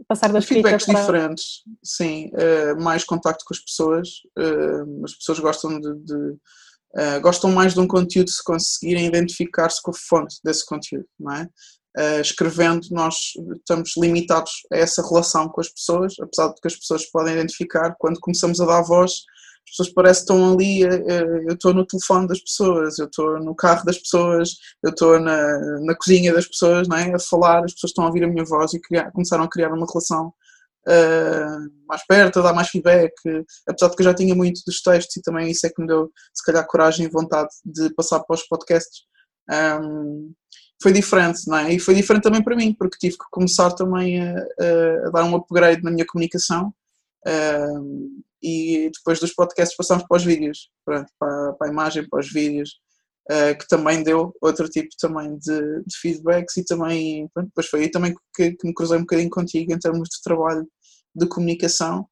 passar 0.08 0.32
das 0.32 0.44
feedbacks 0.44 0.86
para... 0.86 1.00
diferentes, 1.00 1.62
sim, 1.82 2.30
uh, 2.34 2.82
mais 2.82 3.04
contacto 3.04 3.44
com 3.46 3.54
as 3.54 3.60
pessoas, 3.60 4.08
uh, 4.38 5.04
as 5.04 5.14
pessoas 5.14 5.38
gostam 5.38 5.80
de, 5.80 5.94
de 6.04 6.14
uh, 6.14 7.20
gostam 7.20 7.50
mais 7.50 7.74
de 7.74 7.80
um 7.80 7.86
conteúdo 7.86 8.30
se 8.30 8.42
conseguirem 8.42 9.06
identificar-se 9.06 9.80
com 9.82 9.90
a 9.90 9.94
fonte 9.94 10.36
desse 10.44 10.64
conteúdo, 10.66 11.06
não 11.18 11.34
é? 11.34 11.48
Uh, 11.96 12.20
escrevendo, 12.20 12.88
nós 12.90 13.14
estamos 13.56 13.92
limitados 13.96 14.50
a 14.72 14.78
essa 14.78 15.00
relação 15.00 15.48
com 15.48 15.60
as 15.60 15.68
pessoas, 15.68 16.14
apesar 16.20 16.48
de 16.48 16.60
que 16.60 16.66
as 16.66 16.76
pessoas 16.76 17.06
podem 17.06 17.34
identificar, 17.34 17.94
quando 17.98 18.18
começamos 18.18 18.60
a 18.60 18.66
dar 18.66 18.82
voz, 18.82 19.12
as 19.64 19.70
pessoas 19.70 19.92
parecem 19.94 20.26
que 20.26 20.32
estão 20.32 20.52
ali, 20.52 20.84
uh, 20.84 21.48
eu 21.48 21.54
estou 21.54 21.72
no 21.72 21.86
telefone 21.86 22.26
das 22.26 22.40
pessoas, 22.40 22.98
eu 22.98 23.06
estou 23.06 23.38
no 23.40 23.54
carro 23.54 23.84
das 23.84 23.98
pessoas, 23.98 24.50
eu 24.82 24.90
estou 24.90 25.20
na, 25.20 25.80
na 25.80 25.94
cozinha 25.96 26.32
das 26.34 26.46
pessoas, 26.46 26.88
não 26.88 26.96
é? 26.96 27.14
a 27.14 27.18
falar, 27.18 27.64
as 27.64 27.72
pessoas 27.72 27.90
estão 27.90 28.04
a 28.04 28.08
ouvir 28.08 28.24
a 28.24 28.28
minha 28.28 28.44
voz 28.44 28.74
e 28.74 28.80
criar, 28.80 29.10
começaram 29.12 29.44
a 29.44 29.48
criar 29.48 29.68
uma 29.68 29.86
relação 29.86 30.32
uh, 30.86 31.86
mais 31.86 32.04
perto, 32.06 32.40
a 32.40 32.42
dar 32.42 32.52
mais 32.52 32.68
feedback, 32.68 33.12
apesar 33.66 33.88
de 33.88 33.96
que 33.96 34.02
eu 34.02 34.04
já 34.04 34.14
tinha 34.14 34.34
muito 34.34 34.60
dos 34.66 34.82
textos 34.82 35.16
e 35.16 35.22
também 35.22 35.50
isso 35.50 35.66
é 35.66 35.70
que 35.70 35.80
me 35.80 35.88
deu, 35.88 36.10
se 36.32 36.44
calhar, 36.44 36.66
coragem 36.66 37.06
e 37.06 37.10
vontade 37.10 37.50
de 37.64 37.92
passar 37.94 38.20
para 38.20 38.34
os 38.34 38.46
podcasts. 38.46 39.02
Um, 39.50 40.32
foi 40.82 40.92
diferente, 40.92 41.46
não 41.46 41.56
é? 41.58 41.74
E 41.74 41.78
foi 41.78 41.94
diferente 41.94 42.24
também 42.24 42.42
para 42.42 42.56
mim, 42.56 42.74
porque 42.74 42.98
tive 42.98 43.16
que 43.16 43.24
começar 43.30 43.70
também 43.72 44.20
a, 44.20 44.34
a, 44.38 45.10
dar 45.10 45.24
um 45.24 45.36
upgrade 45.36 45.82
na 45.82 45.90
minha 45.90 46.06
comunicação 46.06 46.74
uh, 47.26 48.22
e 48.42 48.90
depois 48.94 49.18
dos 49.20 49.32
podcasts 49.32 49.76
passamos 49.76 50.04
para 50.06 50.16
os 50.16 50.24
vídeos, 50.24 50.70
pronto, 50.84 51.10
para, 51.18 51.52
para 51.54 51.68
a 51.68 51.70
imagem, 51.70 52.08
para 52.08 52.20
os 52.20 52.30
vídeos, 52.30 52.78
uh, 53.30 53.56
que 53.58 53.66
também 53.68 54.02
deu 54.02 54.34
outro 54.42 54.68
tipo 54.68 54.88
também 54.98 55.38
de, 55.38 55.82
de 55.84 55.96
feedbacks 56.00 56.56
e 56.56 56.64
também, 56.64 57.28
pronto, 57.32 57.48
depois 57.48 57.66
foi 57.66 57.80
aí 57.80 57.90
também 57.90 58.14
que, 58.34 58.52
que, 58.52 58.66
me 58.66 58.74
cruzei 58.74 58.98
um 58.98 59.02
bocadinho 59.02 59.30
contigo 59.30 59.72
em 59.72 59.78
termos 59.78 60.08
de 60.08 60.22
trabalho 60.22 60.66
de 61.14 61.26
comunicação. 61.26 62.06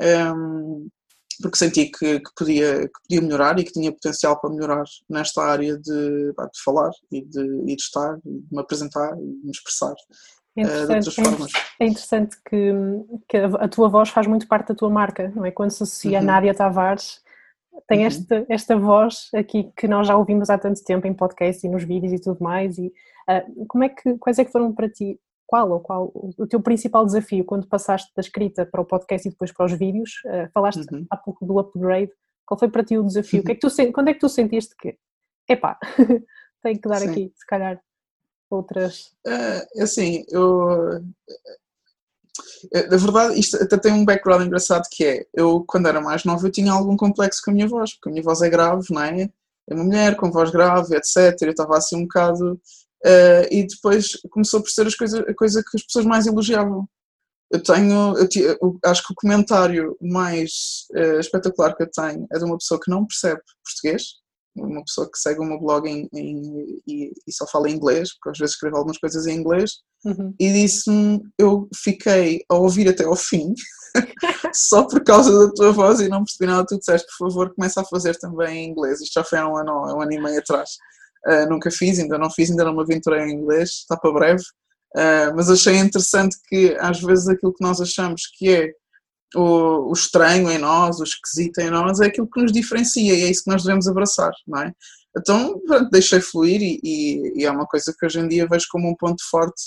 Um, 0.00 0.88
porque 1.42 1.58
senti 1.58 1.86
que, 1.86 2.20
que, 2.20 2.30
podia, 2.36 2.82
que 2.82 3.00
podia 3.08 3.22
melhorar 3.22 3.58
e 3.58 3.64
que 3.64 3.72
tinha 3.72 3.92
potencial 3.92 4.40
para 4.40 4.50
melhorar 4.50 4.84
nesta 5.08 5.42
área 5.42 5.76
de, 5.78 6.32
de 6.32 6.62
falar 6.64 6.90
e 7.10 7.24
de, 7.24 7.62
e 7.62 7.76
de 7.76 7.82
estar, 7.82 8.18
e 8.24 8.40
de 8.40 8.46
me 8.50 8.60
apresentar 8.60 9.12
e 9.18 9.26
de 9.26 9.44
me 9.44 9.50
expressar. 9.50 9.94
É 10.56 10.62
de 10.62 10.94
outras 10.94 11.14
formas. 11.14 11.50
É 11.80 11.86
interessante 11.86 12.36
que, 12.48 12.72
que, 13.28 13.36
a 13.36 13.68
tua 13.68 13.88
voz 13.88 14.08
faz 14.10 14.26
muito 14.26 14.46
parte 14.46 14.68
da 14.68 14.74
tua 14.74 14.88
marca, 14.88 15.32
não 15.34 15.44
é? 15.44 15.50
Quando 15.50 15.70
se 15.70 15.82
associa 15.82 16.18
uhum. 16.18 16.24
a 16.24 16.26
Nádia 16.26 16.54
Tavares, 16.54 17.20
tem 17.88 18.00
uhum. 18.00 18.06
esta, 18.06 18.46
esta 18.48 18.76
voz 18.76 19.28
aqui 19.34 19.72
que 19.76 19.88
nós 19.88 20.06
já 20.06 20.16
ouvimos 20.16 20.48
há 20.50 20.56
tanto 20.56 20.82
tempo 20.84 21.06
em 21.06 21.14
podcast 21.14 21.66
e 21.66 21.70
nos 21.70 21.82
vídeos 21.82 22.12
e 22.12 22.20
tudo 22.20 22.42
mais. 22.42 22.78
E, 22.78 22.86
uh, 22.86 23.66
como 23.66 23.82
é 23.82 23.88
que, 23.88 24.16
quais 24.18 24.38
é 24.38 24.44
que 24.44 24.52
foram 24.52 24.72
para 24.72 24.88
ti 24.88 25.18
qual 25.46 25.70
ou 25.70 25.80
qual 25.80 26.10
o 26.14 26.46
teu 26.46 26.60
principal 26.60 27.04
desafio 27.04 27.44
quando 27.44 27.68
passaste 27.68 28.10
da 28.16 28.20
escrita 28.20 28.66
para 28.66 28.80
o 28.80 28.84
podcast 28.84 29.26
e 29.26 29.30
depois 29.30 29.52
para 29.52 29.66
os 29.66 29.72
vídeos? 29.72 30.10
Uh, 30.26 30.50
falaste 30.52 30.86
uhum. 30.92 31.06
há 31.10 31.16
pouco 31.16 31.44
do 31.44 31.58
upgrade. 31.58 32.10
Qual 32.46 32.58
foi 32.58 32.68
para 32.68 32.84
ti 32.84 32.98
o 32.98 33.04
desafio? 33.04 33.42
que 33.42 33.52
é 33.52 33.54
que 33.54 33.60
tu, 33.60 33.68
quando 33.92 34.08
é 34.08 34.14
que 34.14 34.20
tu 34.20 34.28
sentiste 34.28 34.74
que, 34.76 34.96
epá, 35.48 35.78
tenho 36.62 36.80
que 36.80 36.88
dar 36.88 37.00
Sim. 37.00 37.10
aqui, 37.10 37.32
se 37.34 37.46
calhar, 37.46 37.80
outras? 38.50 39.14
É, 39.26 39.82
assim, 39.82 40.24
eu... 40.28 41.02
É, 42.72 42.88
na 42.88 42.96
verdade, 42.96 43.38
isto 43.38 43.62
até 43.62 43.76
tem 43.78 43.92
um 43.92 44.04
background 44.04 44.46
engraçado 44.46 44.88
que 44.90 45.04
é, 45.04 45.26
eu 45.32 45.62
quando 45.66 45.86
era 45.86 46.00
mais 46.00 46.24
nova 46.24 46.46
eu 46.46 46.50
tinha 46.50 46.72
algum 46.72 46.96
complexo 46.96 47.40
com 47.44 47.50
a 47.50 47.54
minha 47.54 47.68
voz, 47.68 47.92
porque 47.94 48.08
a 48.08 48.12
minha 48.12 48.24
voz 48.24 48.42
é 48.42 48.48
grave, 48.48 48.86
não 48.90 49.02
é? 49.02 49.30
É 49.68 49.74
uma 49.74 49.84
mulher 49.84 50.16
com 50.16 50.32
voz 50.32 50.50
grave, 50.50 50.96
etc. 50.96 51.40
Eu 51.42 51.50
estava 51.50 51.76
assim 51.76 51.96
um 51.96 52.02
bocado... 52.02 52.60
Uh, 53.04 53.44
e 53.50 53.66
depois 53.66 54.18
começou 54.30 54.62
por 54.62 54.70
ser 54.70 54.86
as 54.86 54.94
coisa, 54.94 55.20
a 55.20 55.34
coisa 55.34 55.62
que 55.62 55.76
as 55.76 55.82
pessoas 55.82 56.06
mais 56.06 56.26
elogiavam. 56.26 56.88
Eu 57.50 57.62
tenho, 57.62 58.14
eu, 58.16 58.28
eu 58.60 58.78
acho 58.86 59.02
que 59.06 59.12
o 59.12 59.16
comentário 59.16 59.96
mais 60.00 60.86
uh, 60.96 61.20
espetacular 61.20 61.76
que 61.76 61.82
eu 61.82 61.90
tenho 61.90 62.26
é 62.32 62.38
de 62.38 62.44
uma 62.44 62.56
pessoa 62.56 62.80
que 62.82 62.90
não 62.90 63.06
percebe 63.06 63.42
português, 63.62 64.04
uma 64.56 64.84
pessoa 64.84 65.10
que 65.10 65.18
segue 65.18 65.40
o 65.40 65.44
meu 65.44 65.58
blog 65.58 65.88
em, 65.88 66.08
em, 66.14 66.80
e, 66.86 67.12
e, 67.26 67.32
só 67.32 67.46
fala 67.46 67.68
inglês, 67.68 68.14
porque 68.14 68.30
às 68.30 68.38
vezes 68.38 68.54
escrevo 68.54 68.76
algumas 68.76 68.98
coisas 68.98 69.26
em 69.26 69.36
inglês, 69.36 69.72
uhum. 70.04 70.34
e 70.38 70.52
disse-me: 70.52 71.20
Eu 71.38 71.68
fiquei 71.74 72.44
a 72.48 72.54
ouvir 72.54 72.88
até 72.88 73.04
ao 73.04 73.16
fim, 73.16 73.52
só 74.54 74.84
por 74.84 75.02
causa 75.02 75.46
da 75.46 75.52
tua 75.52 75.72
voz, 75.72 76.00
e 76.00 76.08
não 76.08 76.24
percebi 76.24 76.46
nada. 76.46 76.66
Tu 76.66 76.78
disseste, 76.78 77.06
por 77.18 77.28
favor, 77.28 77.54
começa 77.54 77.80
a 77.80 77.84
fazer 77.84 78.16
também 78.16 78.64
em 78.64 78.70
inglês. 78.70 79.00
Isto 79.00 79.14
já 79.14 79.24
foi 79.24 79.38
há 79.38 79.48
um 79.48 79.56
ano, 79.56 79.96
um 79.96 80.00
ano 80.00 80.12
e 80.12 80.22
meio 80.22 80.38
atrás. 80.38 80.70
Uh, 81.26 81.48
nunca 81.48 81.70
fiz, 81.70 81.98
ainda 81.98 82.18
não 82.18 82.30
fiz, 82.30 82.50
ainda 82.50 82.64
não 82.64 82.74
me 82.74 82.82
aventurei 82.82 83.22
em 83.22 83.32
inglês, 83.32 83.70
está 83.70 83.96
para 83.96 84.12
breve. 84.12 84.42
Uh, 84.94 85.34
mas 85.34 85.50
achei 85.50 85.76
interessante 85.76 86.36
que 86.48 86.76
às 86.78 87.00
vezes 87.00 87.28
aquilo 87.28 87.52
que 87.52 87.64
nós 87.64 87.80
achamos 87.80 88.22
que 88.36 88.48
é 88.50 88.70
o, 89.34 89.90
o, 89.90 89.92
estranho 89.92 90.50
em 90.50 90.58
nós, 90.58 91.00
o 91.00 91.04
esquisito 91.04 91.58
em 91.58 91.70
nós, 91.70 92.00
é 92.00 92.06
aquilo 92.06 92.28
que 92.30 92.40
nos 92.40 92.52
diferencia 92.52 93.14
e 93.14 93.22
é 93.22 93.30
isso 93.30 93.42
que 93.42 93.50
nós 93.50 93.64
devemos 93.64 93.88
abraçar, 93.88 94.32
não 94.46 94.60
é? 94.60 94.72
Então, 95.16 95.60
pronto, 95.66 95.90
deixei 95.90 96.20
fluir 96.20 96.60
e, 96.60 96.80
e, 96.82 97.40
e, 97.40 97.44
é 97.44 97.50
uma 97.50 97.66
coisa 97.66 97.94
que 97.98 98.04
hoje 98.04 98.20
em 98.20 98.28
dia 98.28 98.48
vejo 98.48 98.66
como 98.70 98.88
um 98.88 98.96
ponto 98.96 99.22
forte 99.30 99.62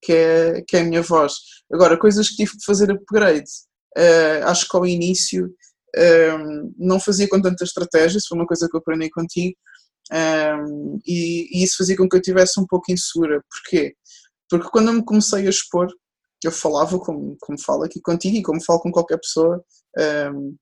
que 0.00 0.12
é, 0.12 0.62
que 0.66 0.76
é 0.76 0.80
a 0.80 0.84
minha 0.84 1.02
voz. 1.02 1.34
Agora, 1.72 1.96
coisas 1.96 2.28
que 2.28 2.36
tive 2.36 2.52
que 2.52 2.64
fazer 2.64 2.90
upgrade, 2.90 3.50
uh, 3.96 4.46
acho 4.46 4.68
que 4.68 4.76
ao 4.76 4.86
início 4.86 5.52
um, 5.96 6.74
não 6.78 6.98
fazia 6.98 7.28
com 7.28 7.40
tanta 7.40 7.64
estratégia, 7.64 8.18
isso 8.18 8.28
foi 8.28 8.38
uma 8.38 8.46
coisa 8.46 8.68
que 8.68 8.76
eu 8.76 8.80
aprendi 8.80 9.10
contigo, 9.10 9.56
um, 10.10 10.98
e, 11.06 11.58
e, 11.58 11.64
isso 11.64 11.76
fazia 11.78 11.96
com 11.96 12.08
que 12.08 12.16
eu 12.16 12.22
tivesse 12.22 12.60
um 12.60 12.66
pouco 12.66 12.90
insegura. 12.90 13.42
Porquê? 13.48 13.94
Porque 14.48 14.68
quando 14.70 14.88
eu 14.88 14.94
me 14.94 15.04
comecei 15.04 15.46
a 15.46 15.50
expor, 15.50 15.88
eu 16.44 16.52
falava 16.52 16.98
como, 16.98 17.36
como 17.40 17.60
falo 17.60 17.84
aqui 17.84 18.00
contigo 18.00 18.36
e 18.36 18.42
como 18.42 18.62
falo 18.62 18.80
com 18.80 18.90
qualquer 18.90 19.18
pessoa. 19.18 19.64
Um, 20.34 20.56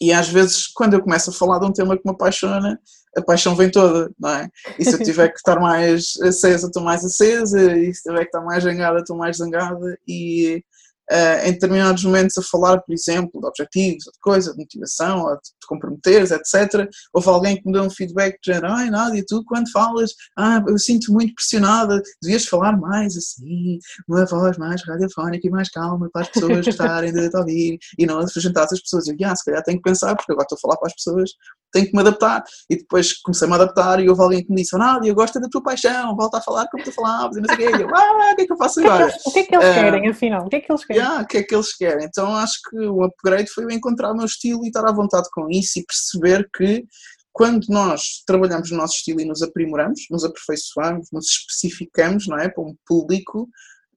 e 0.00 0.12
às 0.12 0.28
vezes, 0.28 0.66
quando 0.66 0.94
eu 0.94 1.02
começo 1.02 1.30
a 1.30 1.32
falar 1.32 1.60
de 1.60 1.66
um 1.66 1.72
tema 1.72 1.96
que 1.96 2.02
me 2.04 2.12
apaixona, 2.12 2.80
a 3.16 3.22
paixão 3.22 3.54
vem 3.54 3.70
toda, 3.70 4.10
não 4.18 4.30
é? 4.30 4.48
E 4.78 4.84
se 4.84 4.94
eu 4.94 5.02
tiver 5.04 5.28
que 5.28 5.36
estar 5.36 5.60
mais 5.60 6.14
acesa, 6.22 6.66
estou 6.66 6.82
mais 6.82 7.04
acesa, 7.04 7.76
e 7.76 7.94
se 7.94 8.02
tiver 8.02 8.20
que 8.20 8.26
estar 8.26 8.40
mais 8.40 8.64
zangada, 8.64 8.98
estou 8.98 9.16
mais 9.16 9.36
zangada, 9.36 9.98
e 10.08 10.64
uh, 11.10 11.46
em 11.46 11.52
determinados 11.52 12.04
momentos 12.04 12.36
a 12.38 12.42
falar, 12.42 12.80
por 12.80 12.92
exemplo, 12.92 13.40
de 13.40 13.46
objetivos, 13.46 14.04
de 14.04 14.18
coisa, 14.20 14.52
de 14.52 14.58
motivação, 14.58 15.22
ou 15.22 15.34
de 15.34 15.42
te 15.42 15.66
comprometeres, 15.66 16.30
etc. 16.30 16.88
Houve 17.12 17.28
alguém 17.28 17.56
que 17.56 17.66
me 17.66 17.72
deu 17.72 17.82
um 17.82 17.90
feedback 17.90 18.38
de 18.42 18.52
género, 18.52 18.72
ai 18.72 18.90
Nádia, 18.90 19.24
tu 19.26 19.42
quando 19.44 19.70
falas, 19.70 20.12
ah, 20.36 20.62
eu 20.66 20.78
sinto 20.78 21.12
muito 21.12 21.34
pressionada, 21.34 22.00
devias 22.22 22.46
falar 22.46 22.76
mais 22.78 23.16
assim, 23.16 23.78
uma 24.08 24.24
voz 24.26 24.58
mais 24.58 24.82
radiofónica 24.86 25.46
e 25.46 25.50
mais 25.50 25.68
calma 25.70 26.08
para 26.12 26.22
as 26.22 26.28
pessoas 26.28 26.64
gostarem 26.64 27.12
de 27.12 27.30
te 27.30 27.36
ouvir 27.36 27.78
e 27.98 28.06
não 28.06 28.20
apresentar 28.20 28.64
as 28.64 28.80
pessoas. 28.80 29.08
Eu, 29.08 29.16
ah, 29.24 29.36
se 29.36 29.44
calhar 29.44 29.62
tenho 29.62 29.78
que 29.78 29.88
pensar, 29.88 30.14
porque 30.16 30.32
agora 30.32 30.44
estou 30.44 30.56
a 30.56 30.60
falar 30.60 30.76
para 30.76 30.88
as 30.88 30.94
pessoas, 30.94 31.30
tenho 31.72 31.86
que 31.86 31.92
me 31.94 32.00
adaptar. 32.00 32.44
E 32.68 32.76
depois 32.76 33.14
comecei-me 33.20 33.52
a 33.54 33.56
adaptar 33.56 34.00
e 34.00 34.08
houve 34.08 34.22
alguém 34.22 34.44
que 34.44 34.50
me 34.50 34.62
disse, 34.62 34.76
Nádia, 34.76 35.08
eu 35.08 35.14
gosto 35.14 35.40
da 35.40 35.48
tua 35.48 35.62
paixão, 35.62 36.14
volta 36.14 36.38
a 36.38 36.42
falar 36.42 36.68
como 36.68 36.84
tu 36.84 36.92
falavas, 36.92 37.36
e 37.36 37.40
não 37.40 37.54
sei 37.54 37.66
o 37.66 37.70
quê. 37.70 37.76
E 37.78 37.82
eu, 37.82 37.94
ah, 37.94 38.32
o 38.32 38.36
que 38.36 38.42
é 38.42 38.46
que 38.46 38.52
eu 38.52 38.56
faço 38.56 38.80
agora? 38.80 39.12
O 39.26 39.32
que 39.32 39.38
é 39.40 39.44
que 39.44 39.54
eles 39.54 39.74
querem, 39.74 40.08
afinal? 40.08 40.46
O 40.46 40.48
que 40.48 40.56
é 40.56 40.60
que 40.60 40.72
eles 40.72 40.84
querem? 40.84 41.02
Yeah, 41.02 41.22
o 41.22 41.26
que 41.26 41.38
é 41.38 41.42
que 41.42 41.54
eles 41.54 41.76
querem? 41.76 42.04
Então 42.04 42.36
acho 42.36 42.58
que 42.68 42.78
o 42.78 43.02
upgrade 43.04 43.50
foi 43.50 43.72
encontrar 43.72 44.12
o 44.12 44.16
meu 44.16 44.26
estilo 44.26 44.64
e 44.64 44.68
estar 44.68 44.86
à 44.86 44.92
vontade 44.92 45.28
com 45.32 45.48
isso 45.50 45.78
e 45.78 45.84
perceber 45.84 46.48
que 46.54 46.84
quando 47.32 47.66
nós 47.68 48.22
trabalhamos 48.26 48.70
no 48.70 48.76
nosso 48.76 48.96
estilo 48.96 49.20
e 49.20 49.24
nos 49.24 49.42
aprimoramos, 49.42 50.00
nos 50.10 50.22
aperfeiçoamos, 50.22 51.08
nos 51.10 51.26
especificamos, 51.30 52.28
não 52.28 52.38
é, 52.38 52.48
para 52.48 52.62
um 52.62 52.74
público, 52.86 53.48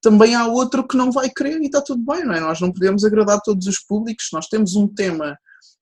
também 0.02 0.36
há 0.36 0.48
outro 0.48 0.88
que 0.88 0.96
não 0.96 1.12
vai 1.12 1.30
querer 1.30 1.60
e 1.62 1.66
está 1.66 1.82
tudo 1.82 2.02
bem, 2.06 2.24
não 2.24 2.34
é? 2.34 2.40
Nós 2.40 2.62
não 2.62 2.72
podemos 2.72 3.04
agradar 3.04 3.42
todos 3.44 3.68
os 3.68 3.80
públicos, 3.80 4.28
nós 4.32 4.48
temos 4.48 4.76
um 4.76 4.88
tema 4.88 5.38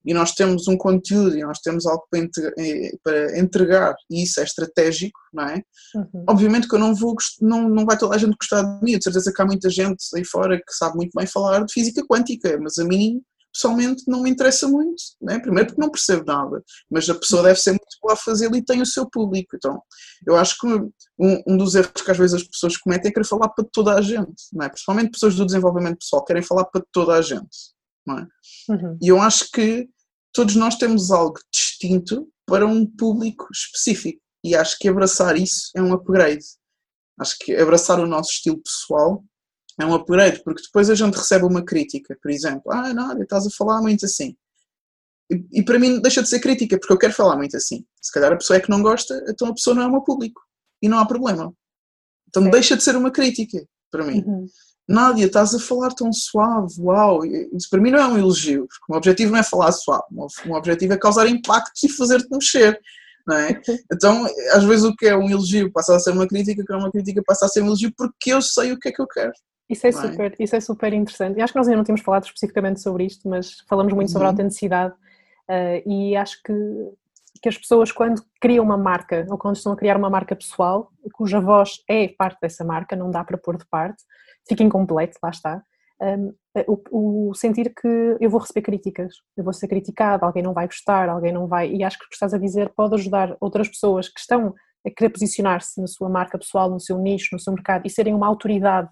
e 0.06 0.14
nós 0.14 0.34
temos 0.34 0.68
um 0.68 0.78
conteúdo 0.78 1.38
e 1.38 1.44
nós 1.44 1.60
temos 1.60 1.86
algo 1.86 2.06
para 2.10 3.40
entregar 3.40 3.96
e 4.10 4.24
isso 4.24 4.40
é 4.40 4.44
estratégico, 4.44 5.18
não 5.34 5.46
é? 5.46 5.62
Uhum. 5.96 6.26
Obviamente 6.30 6.68
que 6.68 6.76
eu 6.76 6.80
não 6.80 6.94
vou, 6.94 7.16
não, 7.42 7.70
não 7.70 7.86
vai 7.86 7.98
toda 7.98 8.16
a 8.16 8.18
gente 8.18 8.36
gostar 8.40 8.64
de 8.64 8.84
mim, 8.84 8.98
de 8.98 9.04
certeza 9.04 9.32
que 9.34 9.42
há 9.42 9.46
muita 9.46 9.70
gente 9.70 10.04
aí 10.16 10.26
fora 10.26 10.58
que 10.58 10.74
sabe 10.74 10.98
muito 10.98 11.12
bem 11.16 11.26
falar 11.26 11.64
de 11.66 11.72
física 11.72 12.06
quântica, 12.06 12.58
mas 12.62 12.78
a 12.78 12.84
mim 12.84 13.22
pessoalmente 13.54 14.04
não 14.08 14.24
me 14.24 14.32
interessa 14.32 14.68
muito, 14.68 15.04
né? 15.22 15.40
primeiro 15.40 15.68
porque 15.68 15.82
não 15.82 15.92
percebo 15.92 16.26
nada, 16.26 16.64
mas 16.90 17.08
a 17.08 17.14
pessoa 17.14 17.44
deve 17.44 17.60
ser 17.60 17.70
muito 17.70 17.98
boa 18.02 18.14
a 18.14 18.18
fazê-lo 18.18 18.56
e 18.56 18.66
tem 18.66 18.82
o 18.82 18.86
seu 18.86 19.08
público, 19.08 19.56
então 19.56 19.80
eu 20.26 20.36
acho 20.36 20.58
que 20.60 20.68
um, 20.68 20.92
um, 21.48 21.56
dos 21.56 21.76
erros 21.76 22.02
que 22.04 22.10
às 22.10 22.18
vezes 22.18 22.42
as 22.42 22.48
pessoas 22.48 22.76
cometem 22.78 23.10
é 23.10 23.14
querer 23.14 23.28
falar 23.28 23.50
para 23.50 23.64
toda 23.72 23.94
a 23.94 24.02
gente, 24.02 24.44
não 24.52 24.66
é? 24.66 24.70
principalmente 24.70 25.12
pessoas 25.12 25.36
do 25.36 25.46
desenvolvimento 25.46 26.00
pessoal 26.00 26.26
querem 26.26 26.42
falar 26.42 26.66
para 26.66 26.84
toda 26.92 27.14
a 27.14 27.22
gente, 27.22 27.73
não 28.06 28.20
é? 28.20 28.28
Uhum. 28.70 28.98
E 29.02 29.08
eu 29.08 29.22
acho 29.22 29.50
que 29.52 29.90
todos 30.32 30.56
nós 30.56 30.76
temos 30.76 31.12
algo 31.12 31.40
distinto 31.52 32.28
para 32.46 32.66
um 32.66 32.86
público 32.86 33.48
específico 33.52 34.22
e 34.44 34.56
acho 34.56 34.78
que 34.78 34.88
abraçar 34.88 35.38
isso 35.38 35.70
é 35.76 35.82
um 35.82 35.94
upgrade. 35.94 36.44
Acho 37.20 37.38
que 37.40 37.56
abraçar 37.56 38.00
o 38.00 38.08
nosso 38.08 38.32
estilo 38.32 38.62
pessoal 38.62 39.24
é 39.80 39.86
um 39.86 39.94
upgrade, 39.94 40.44
porque 40.44 40.62
depois 40.62 40.90
a 40.90 40.96
gente 40.96 41.16
recebe 41.16 41.46
uma 41.46 41.64
crítica, 41.64 42.18
por 42.22 42.30
exemplo, 42.30 42.72
ah, 42.72 42.94
não, 42.94 43.22
estás 43.22 43.48
a 43.48 43.50
falar 43.52 43.82
muito 43.82 44.06
assim. 44.06 44.36
E, 45.32 45.60
e, 45.60 45.64
para 45.64 45.80
mim 45.80 46.00
deixa 46.02 46.22
de 46.22 46.30
ser 46.30 46.40
crítica, 46.40 46.78
porque 46.78 46.94
eu 46.94 46.98
quero 46.98 47.14
falar 47.14 47.38
muito 47.38 47.56
assim. 47.56 47.86
Se 48.02 48.12
calhar 48.12 48.34
a 48.34 48.38
pessoa 48.38 48.58
é 48.58 48.60
que 48.60 48.70
não 48.70 48.82
gosta, 48.82 49.24
então 49.28 49.48
a 49.48 49.54
pessoa 49.54 49.76
não 49.76 49.84
é 49.84 49.88
o 49.88 49.92
meu 49.92 50.02
público. 50.02 50.42
E 50.82 50.90
não 50.90 51.00
há 51.00 51.06
problema. 51.06 51.54
Então 52.28 52.46
é. 52.46 52.50
deixa 52.52 52.76
de 52.76 52.84
ser 52.84 52.96
uma 52.96 53.10
crítica 53.10 53.66
para 53.94 54.06
mim. 54.06 54.24
Uhum. 54.26 54.48
Nádia, 54.88 55.28
estás 55.28 55.54
a 55.56 55.60
falar 55.60 55.92
tão 55.92 56.12
suave, 56.12 56.74
uau, 56.80 57.24
isso 57.26 57.70
para 57.70 57.80
mim 57.80 57.92
não 57.92 58.00
é 58.00 58.08
um 58.08 58.18
elogio, 58.18 58.68
porque 58.68 58.84
o 58.90 58.92
meu 58.92 58.98
objetivo 58.98 59.32
não 59.32 59.40
é 59.40 59.44
falar 59.44 59.72
suave, 59.72 60.04
o 60.12 60.48
meu 60.48 60.58
objetivo 60.58 60.94
é 60.94 60.98
causar 60.98 61.26
impactos 61.28 61.84
e 61.84 61.90
fazer-te 61.90 62.28
mexer, 62.30 62.78
não 63.26 63.38
é? 63.38 63.62
Então, 63.94 64.28
às 64.52 64.64
vezes 64.66 64.84
o 64.84 64.94
que 64.94 65.06
é 65.06 65.16
um 65.16 65.30
elogio 65.30 65.72
passa 65.72 65.96
a 65.96 66.00
ser 66.00 66.12
uma 66.12 66.28
crítica, 66.28 66.62
o 66.62 66.66
que 66.66 66.74
é 66.74 66.76
uma 66.76 66.92
crítica 66.92 67.24
passa 67.26 67.46
a 67.46 67.48
ser 67.48 67.62
um 67.62 67.68
elogio 67.68 67.94
porque 67.96 68.34
eu 68.34 68.42
sei 68.42 68.74
o 68.74 68.80
que 68.80 68.90
é 68.90 68.92
que 68.92 69.02
eu 69.02 69.08
quero. 69.08 69.32
Isso 69.70 69.88
é, 69.88 69.90
é? 69.90 69.94
super, 69.94 70.36
isso 70.38 70.56
é 70.56 70.60
super 70.60 70.94
interessante. 70.94 71.40
E 71.40 71.42
acho 71.42 71.54
que 71.54 71.60
nós 71.60 71.68
ainda 71.68 71.78
não 71.78 71.86
tínhamos 71.86 72.04
falado 72.04 72.26
especificamente 72.26 72.82
sobre 72.82 73.06
isto, 73.06 73.30
mas 73.30 73.62
falamos 73.70 73.94
muito 73.94 74.10
uhum. 74.10 74.14
sobre 74.14 74.28
a 74.28 74.30
uhum. 74.30 74.34
autenticidade 74.36 74.94
uh, 74.94 75.90
e 75.90 76.16
acho 76.18 76.44
que, 76.44 76.54
que 77.44 77.50
as 77.50 77.58
pessoas 77.58 77.92
quando 77.92 78.24
criam 78.40 78.64
uma 78.64 78.78
marca 78.78 79.28
ou 79.30 79.38
quando 79.38 79.58
estão 79.58 79.74
a 79.74 79.76
criar 79.76 79.98
uma 79.98 80.10
marca 80.10 80.34
pessoal, 80.34 80.90
cuja 81.12 81.42
voz 81.42 81.84
é 81.90 82.08
parte 82.08 82.40
dessa 82.42 82.64
marca, 82.64 82.96
não 82.96 83.12
dá 83.12 83.22
para 83.22 83.38
pôr 83.38 83.58
de 83.58 83.66
parte, 83.66 84.02
fica 84.48 84.64
incompleto, 84.64 85.20
lá 85.22 85.30
está. 85.30 85.62
Um, 86.02 86.34
o, 86.68 87.30
o, 87.30 87.34
sentir 87.34 87.74
que 87.76 88.18
eu 88.20 88.30
vou 88.30 88.40
receber 88.40 88.62
críticas, 88.62 89.16
eu 89.36 89.44
vou 89.44 89.52
ser 89.52 89.68
criticado, 89.68 90.24
alguém 90.24 90.42
não 90.42 90.54
vai 90.54 90.68
gostar, 90.68 91.10
alguém 91.10 91.34
não 91.34 91.46
vai. 91.46 91.70
E 91.70 91.84
acho 91.84 92.00
que 92.00 92.06
o 92.06 92.08
que 92.08 92.16
estás 92.16 92.34
a 92.34 92.38
dizer 92.38 92.70
pode 92.70 92.96
ajudar 92.96 93.36
outras 93.42 93.68
pessoas 93.68 94.08
que 94.08 94.22
estão 94.22 94.56
a 94.88 94.90
querer 94.90 95.10
posicionar-se 95.10 95.82
na 95.82 95.88
sua 95.88 96.08
marca 96.08 96.40
pessoal, 96.40 96.70
no 96.70 96.80
seu 96.80 96.98
nicho, 96.98 97.30
no 97.34 97.40
seu 97.40 97.52
mercado 97.52 97.86
e 97.86 97.90
serem 97.90 98.14
uma 98.14 98.28
autoridade 98.28 98.90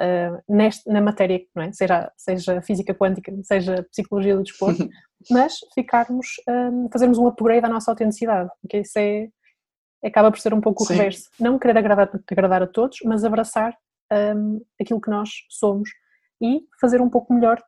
uh, 0.00 0.42
neste, 0.48 0.88
na 0.88 1.00
matéria, 1.00 1.44
é? 1.56 1.72
seja, 1.72 2.12
seja 2.16 2.62
física 2.62 2.94
quântica, 2.94 3.32
seja 3.42 3.82
psicologia 3.90 4.36
do 4.36 4.42
desporto, 4.42 4.88
mas 5.30 5.54
ficarmos, 5.74 6.26
um, 6.48 6.88
fazermos 6.92 7.18
um 7.18 7.26
upgrade 7.26 7.64
à 7.64 7.68
nossa 7.68 7.90
autenticidade, 7.90 8.50
porque 8.60 8.78
isso 8.78 8.98
é, 8.98 9.28
acaba 10.04 10.30
por 10.30 10.38
ser 10.38 10.52
um 10.52 10.60
pouco 10.60 10.84
Sim. 10.84 10.92
o 10.92 10.96
reverso. 10.96 11.30
Não 11.40 11.58
querer 11.58 11.78
agradar, 11.78 12.10
agradar 12.30 12.62
a 12.62 12.66
todos, 12.66 12.98
mas 13.04 13.24
abraçar 13.24 13.76
um, 14.36 14.60
aquilo 14.80 15.00
que 15.00 15.10
nós 15.10 15.30
somos 15.48 15.90
e 16.42 16.62
fazer 16.80 17.00
um 17.00 17.08
pouco 17.08 17.32
melhor. 17.32 17.62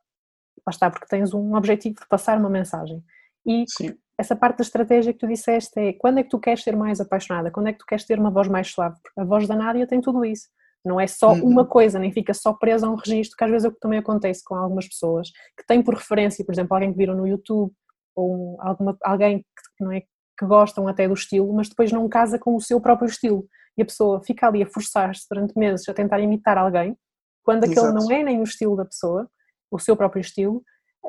Lá 0.65 0.71
está, 0.71 0.89
porque 0.89 1.07
tens 1.07 1.33
um 1.33 1.55
objetivo 1.55 1.95
de 1.95 2.07
passar 2.07 2.37
uma 2.37 2.49
mensagem. 2.49 3.03
E 3.45 3.63
Sim. 3.69 3.97
essa 4.17 4.35
parte 4.35 4.57
da 4.57 4.63
estratégia 4.63 5.13
que 5.13 5.19
tu 5.19 5.27
disseste 5.27 5.79
é 5.79 5.93
quando 5.93 6.19
é 6.19 6.23
que 6.23 6.29
tu 6.29 6.39
queres 6.39 6.63
ser 6.63 6.75
mais 6.75 6.99
apaixonada, 6.99 7.49
quando 7.49 7.67
é 7.67 7.73
que 7.73 7.79
tu 7.79 7.85
queres 7.85 8.05
ter 8.05 8.19
uma 8.19 8.29
voz 8.29 8.47
mais 8.47 8.67
suave, 8.67 8.97
porque 9.01 9.19
a 9.19 9.23
voz 9.23 9.47
da 9.47 9.55
Nádia 9.55 9.87
tem 9.87 10.01
tudo 10.01 10.25
isso. 10.25 10.49
Não 10.85 10.99
é 10.99 11.07
só 11.07 11.33
uhum. 11.33 11.43
uma 11.43 11.65
coisa, 11.65 11.99
nem 11.99 12.11
fica 12.11 12.33
só 12.33 12.53
presa 12.53 12.87
a 12.87 12.89
um 12.89 12.95
registro, 12.95 13.35
que 13.37 13.43
às 13.43 13.51
vezes 13.51 13.65
é 13.65 13.67
o 13.67 13.73
que 13.73 13.79
também 13.79 13.99
acontece 13.99 14.43
com 14.43 14.55
algumas 14.55 14.87
pessoas 14.87 15.29
que 15.57 15.65
têm 15.65 15.81
por 15.81 15.95
referência, 15.95 16.45
por 16.45 16.53
exemplo, 16.53 16.73
alguém 16.73 16.91
que 16.91 16.97
viram 16.97 17.15
no 17.15 17.27
YouTube 17.27 17.73
ou 18.15 18.57
alguma, 18.61 18.97
alguém 19.03 19.39
que, 19.39 19.83
não 19.83 19.91
é, 19.91 20.01
que 20.01 20.45
gostam 20.45 20.87
até 20.87 21.07
do 21.07 21.13
estilo, 21.13 21.51
mas 21.53 21.69
depois 21.69 21.91
não 21.91 22.07
casa 22.07 22.39
com 22.39 22.55
o 22.55 22.61
seu 22.61 22.79
próprio 22.79 23.07
estilo 23.07 23.45
e 23.77 23.81
a 23.81 23.85
pessoa 23.85 24.23
fica 24.23 24.47
ali 24.47 24.63
a 24.63 24.67
forçar-se 24.67 25.25
durante 25.29 25.57
meses 25.57 25.87
a 25.87 25.93
tentar 25.93 26.19
imitar 26.19 26.57
alguém, 26.57 26.97
quando 27.43 27.63
aquele 27.63 27.91
não 27.91 28.11
é 28.11 28.23
nem 28.23 28.39
o 28.39 28.43
estilo 28.43 28.75
da 28.75 28.85
pessoa, 28.85 29.29
o 29.71 29.79
seu 29.79 29.95
próprio 29.95 30.21
estilo, 30.21 30.63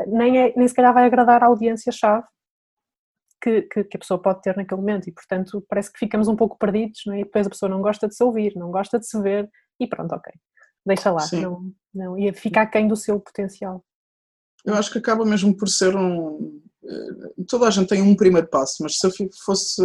nem, 0.06 0.38
é, 0.38 0.52
nem 0.56 0.68
se 0.68 0.74
calhar 0.74 0.92
vai 0.92 1.04
agradar 1.04 1.42
a 1.42 1.46
audiência-chave 1.46 2.26
que, 3.40 3.62
que, 3.62 3.84
que, 3.84 3.96
a 3.96 4.00
pessoa 4.00 4.20
pode 4.20 4.42
ter 4.42 4.56
naquele 4.56 4.80
momento 4.80 5.08
e, 5.08 5.12
portanto, 5.12 5.64
parece 5.68 5.92
que 5.92 5.98
ficamos 5.98 6.28
um 6.28 6.36
pouco 6.36 6.58
perdidos 6.58 7.02
não 7.06 7.14
é? 7.14 7.20
e 7.20 7.24
depois 7.24 7.46
a 7.46 7.50
pessoa 7.50 7.68
não 7.68 7.80
gosta 7.80 8.08
de 8.08 8.14
se 8.14 8.22
ouvir, 8.22 8.54
não 8.56 8.70
gosta 8.70 8.98
de 8.98 9.06
se 9.06 9.20
ver 9.20 9.48
e 9.80 9.86
pronto, 9.86 10.12
ok, 10.14 10.32
deixa 10.84 11.10
lá, 11.10 11.24
não, 11.32 11.72
não, 11.94 12.18
e 12.18 12.32
fica 12.32 12.62
aquém 12.62 12.88
do 12.88 12.96
seu 12.96 13.20
potencial. 13.20 13.84
Eu 14.64 14.74
acho 14.74 14.90
que 14.90 14.98
acaba 14.98 15.24
mesmo 15.24 15.56
por 15.56 15.68
ser 15.68 15.96
um. 15.96 16.60
Eh, 16.84 17.44
toda 17.48 17.66
a 17.66 17.70
gente 17.70 17.88
tem 17.88 18.02
um 18.02 18.16
primeiro 18.16 18.48
passo, 18.48 18.82
mas 18.82 18.98
se 18.98 19.06
eu 19.06 19.10
fosse 19.44 19.82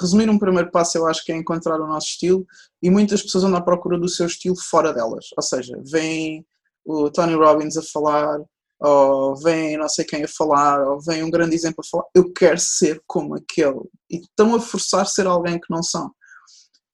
resumir 0.00 0.30
um 0.30 0.38
primeiro 0.38 0.70
passo, 0.70 0.96
eu 0.96 1.06
acho 1.06 1.24
que 1.24 1.32
é 1.32 1.36
encontrar 1.36 1.80
o 1.80 1.86
nosso 1.86 2.08
estilo 2.08 2.46
e 2.82 2.90
muitas 2.90 3.22
pessoas 3.22 3.44
andam 3.44 3.58
à 3.58 3.62
procura 3.62 3.98
do 3.98 4.08
seu 4.08 4.26
estilo 4.26 4.56
fora 4.56 4.92
delas. 4.92 5.26
Ou 5.36 5.42
seja, 5.42 5.80
vem 5.84 6.46
o 6.84 7.10
Tony 7.10 7.34
Robbins 7.34 7.76
a 7.76 7.82
falar, 7.82 8.40
ou 8.82 9.36
vem 9.36 9.76
não 9.76 9.88
sei 9.88 10.04
quem 10.04 10.24
a 10.24 10.28
falar, 10.28 10.82
ou 10.86 11.00
vem 11.00 11.22
um 11.22 11.30
grande 11.30 11.54
exemplo 11.54 11.84
a 11.84 11.88
falar, 11.88 12.04
eu 12.14 12.32
quero 12.32 12.58
ser 12.58 13.00
como 13.06 13.36
aquele. 13.36 13.80
E 14.10 14.18
estão 14.18 14.54
a 14.54 14.60
forçar 14.60 15.06
ser 15.06 15.26
alguém 15.26 15.60
que 15.60 15.70
não 15.70 15.82
são. 15.82 16.10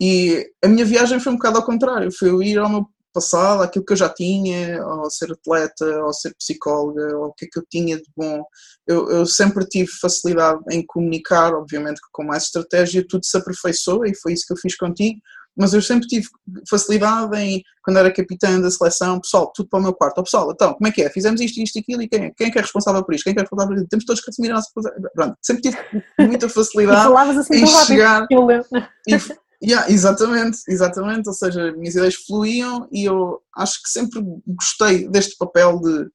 E 0.01 0.49
a 0.63 0.69
minha 0.69 0.85
viagem 0.85 1.19
foi 1.19 1.33
um 1.33 1.37
bocado 1.37 1.59
ao 1.59 1.65
contrário, 1.65 2.13
foi 2.13 2.29
eu 2.29 2.43
ir 2.43 2.59
ao 2.59 2.69
meu 2.69 2.87
passado, 3.13 3.63
aquilo 3.63 3.85
que 3.85 3.95
eu 3.95 3.97
já 3.97 4.09
tinha, 4.09 4.85
ou 4.87 5.11
ser 5.11 5.33
atleta, 5.33 6.05
ou 6.05 6.13
ser 6.13 6.35
psicóloga, 6.35 7.17
ou 7.17 7.27
o 7.27 7.33
que 7.33 7.47
é 7.47 7.49
que 7.51 7.59
eu 7.59 7.65
tinha 7.69 7.97
de 7.97 8.09
bom. 8.17 8.45
Eu, 8.87 9.11
eu 9.11 9.27
sempre 9.27 9.67
tive 9.67 9.91
facilidade 9.91 10.61
em 10.71 10.85
comunicar, 10.87 11.55
obviamente 11.55 12.01
que 12.01 12.09
com 12.13 12.23
mais 12.23 12.45
estratégia 12.45 13.05
tudo 13.09 13.25
se 13.25 13.37
aperfeiçoa 13.37 14.09
e 14.09 14.17
foi 14.17 14.35
isso 14.35 14.45
que 14.47 14.53
eu 14.53 14.59
fiz 14.59 14.77
contigo, 14.77 15.19
mas 15.59 15.75
eu 15.75 15.83
sempre 15.83 16.07
tive 16.07 16.29
facilidade 16.69 17.37
em, 17.37 17.63
quando 17.83 17.99
era 17.99 18.13
capitã 18.13 18.61
da 18.61 18.71
seleção, 18.71 19.21
pessoal, 19.21 19.53
tudo 19.55 19.69
para 19.69 19.81
o 19.81 19.83
meu 19.83 19.93
quarto. 19.93 20.19
Oh, 20.19 20.23
pessoal, 20.23 20.51
então, 20.53 20.75
como 20.75 20.87
é 20.87 20.93
que 20.93 21.03
é? 21.03 21.11
Fizemos 21.11 21.41
isto, 21.41 21.61
isto 21.61 21.77
e 21.77 21.81
aquilo, 21.81 22.03
e 22.03 22.09
quem 22.09 22.27
é? 22.27 22.31
Quem 22.37 22.47
é 22.47 22.51
que 22.51 22.59
é 22.59 22.63
responsável 22.63 23.05
por 23.05 23.15
isto? 23.15 23.25
Quem 23.25 23.33
é 23.33 23.35
que 23.35 23.41
é 23.41 23.43
responsável 23.43 23.75
por 23.75 23.81
isto? 23.81 23.89
Temos 23.89 24.05
todos 24.05 24.23
que 24.23 24.31
assumir 24.31 24.51
a 24.51 24.55
nossa 24.55 24.69
Pronto, 25.15 25.37
sempre 25.43 25.63
tive 25.63 25.79
muita 26.21 26.49
facilidade 26.51 27.39
assim 27.39 27.57
em 27.57 27.67
chegar 27.67 28.27
e, 28.31 29.17
Yeah, 29.61 29.91
exatamente, 29.91 30.59
exatamente. 30.69 31.29
Ou 31.29 31.35
seja, 31.35 31.73
minhas 31.73 31.97
ideias 31.97 32.15
fluíam 32.15 32.89
e 32.93 33.05
eu 33.05 33.41
acho 33.57 33.83
que 33.83 33.91
sempre 33.91 34.23
gostei 34.47 35.09
deste 35.09 35.37
papel 35.37 35.81
de, 35.81 36.07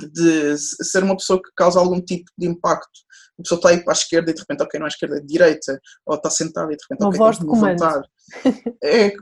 de 0.00 0.56
ser 0.58 1.02
uma 1.02 1.16
pessoa 1.16 1.40
que 1.42 1.50
causa 1.56 1.78
algum 1.78 2.00
tipo 2.00 2.30
de 2.36 2.46
impacto. 2.46 3.06
A 3.38 3.42
pessoa 3.42 3.58
está 3.58 3.68
aí 3.70 3.82
para 3.82 3.92
a 3.92 3.96
esquerda 3.96 4.30
e 4.30 4.34
de 4.34 4.40
repente, 4.40 4.62
ok, 4.62 4.80
não 4.80 4.86
é 4.86 4.88
esquerda, 4.88 5.18
é 5.18 5.20
direita, 5.20 5.80
ou 6.06 6.16
está 6.16 6.30
sentada 6.30 6.72
e 6.72 6.76
de 6.76 6.82
repente, 6.82 7.00
uma 7.00 7.08
ok, 7.08 7.18
voz 7.18 7.38
de. 7.38 7.44
É, 8.82 9.12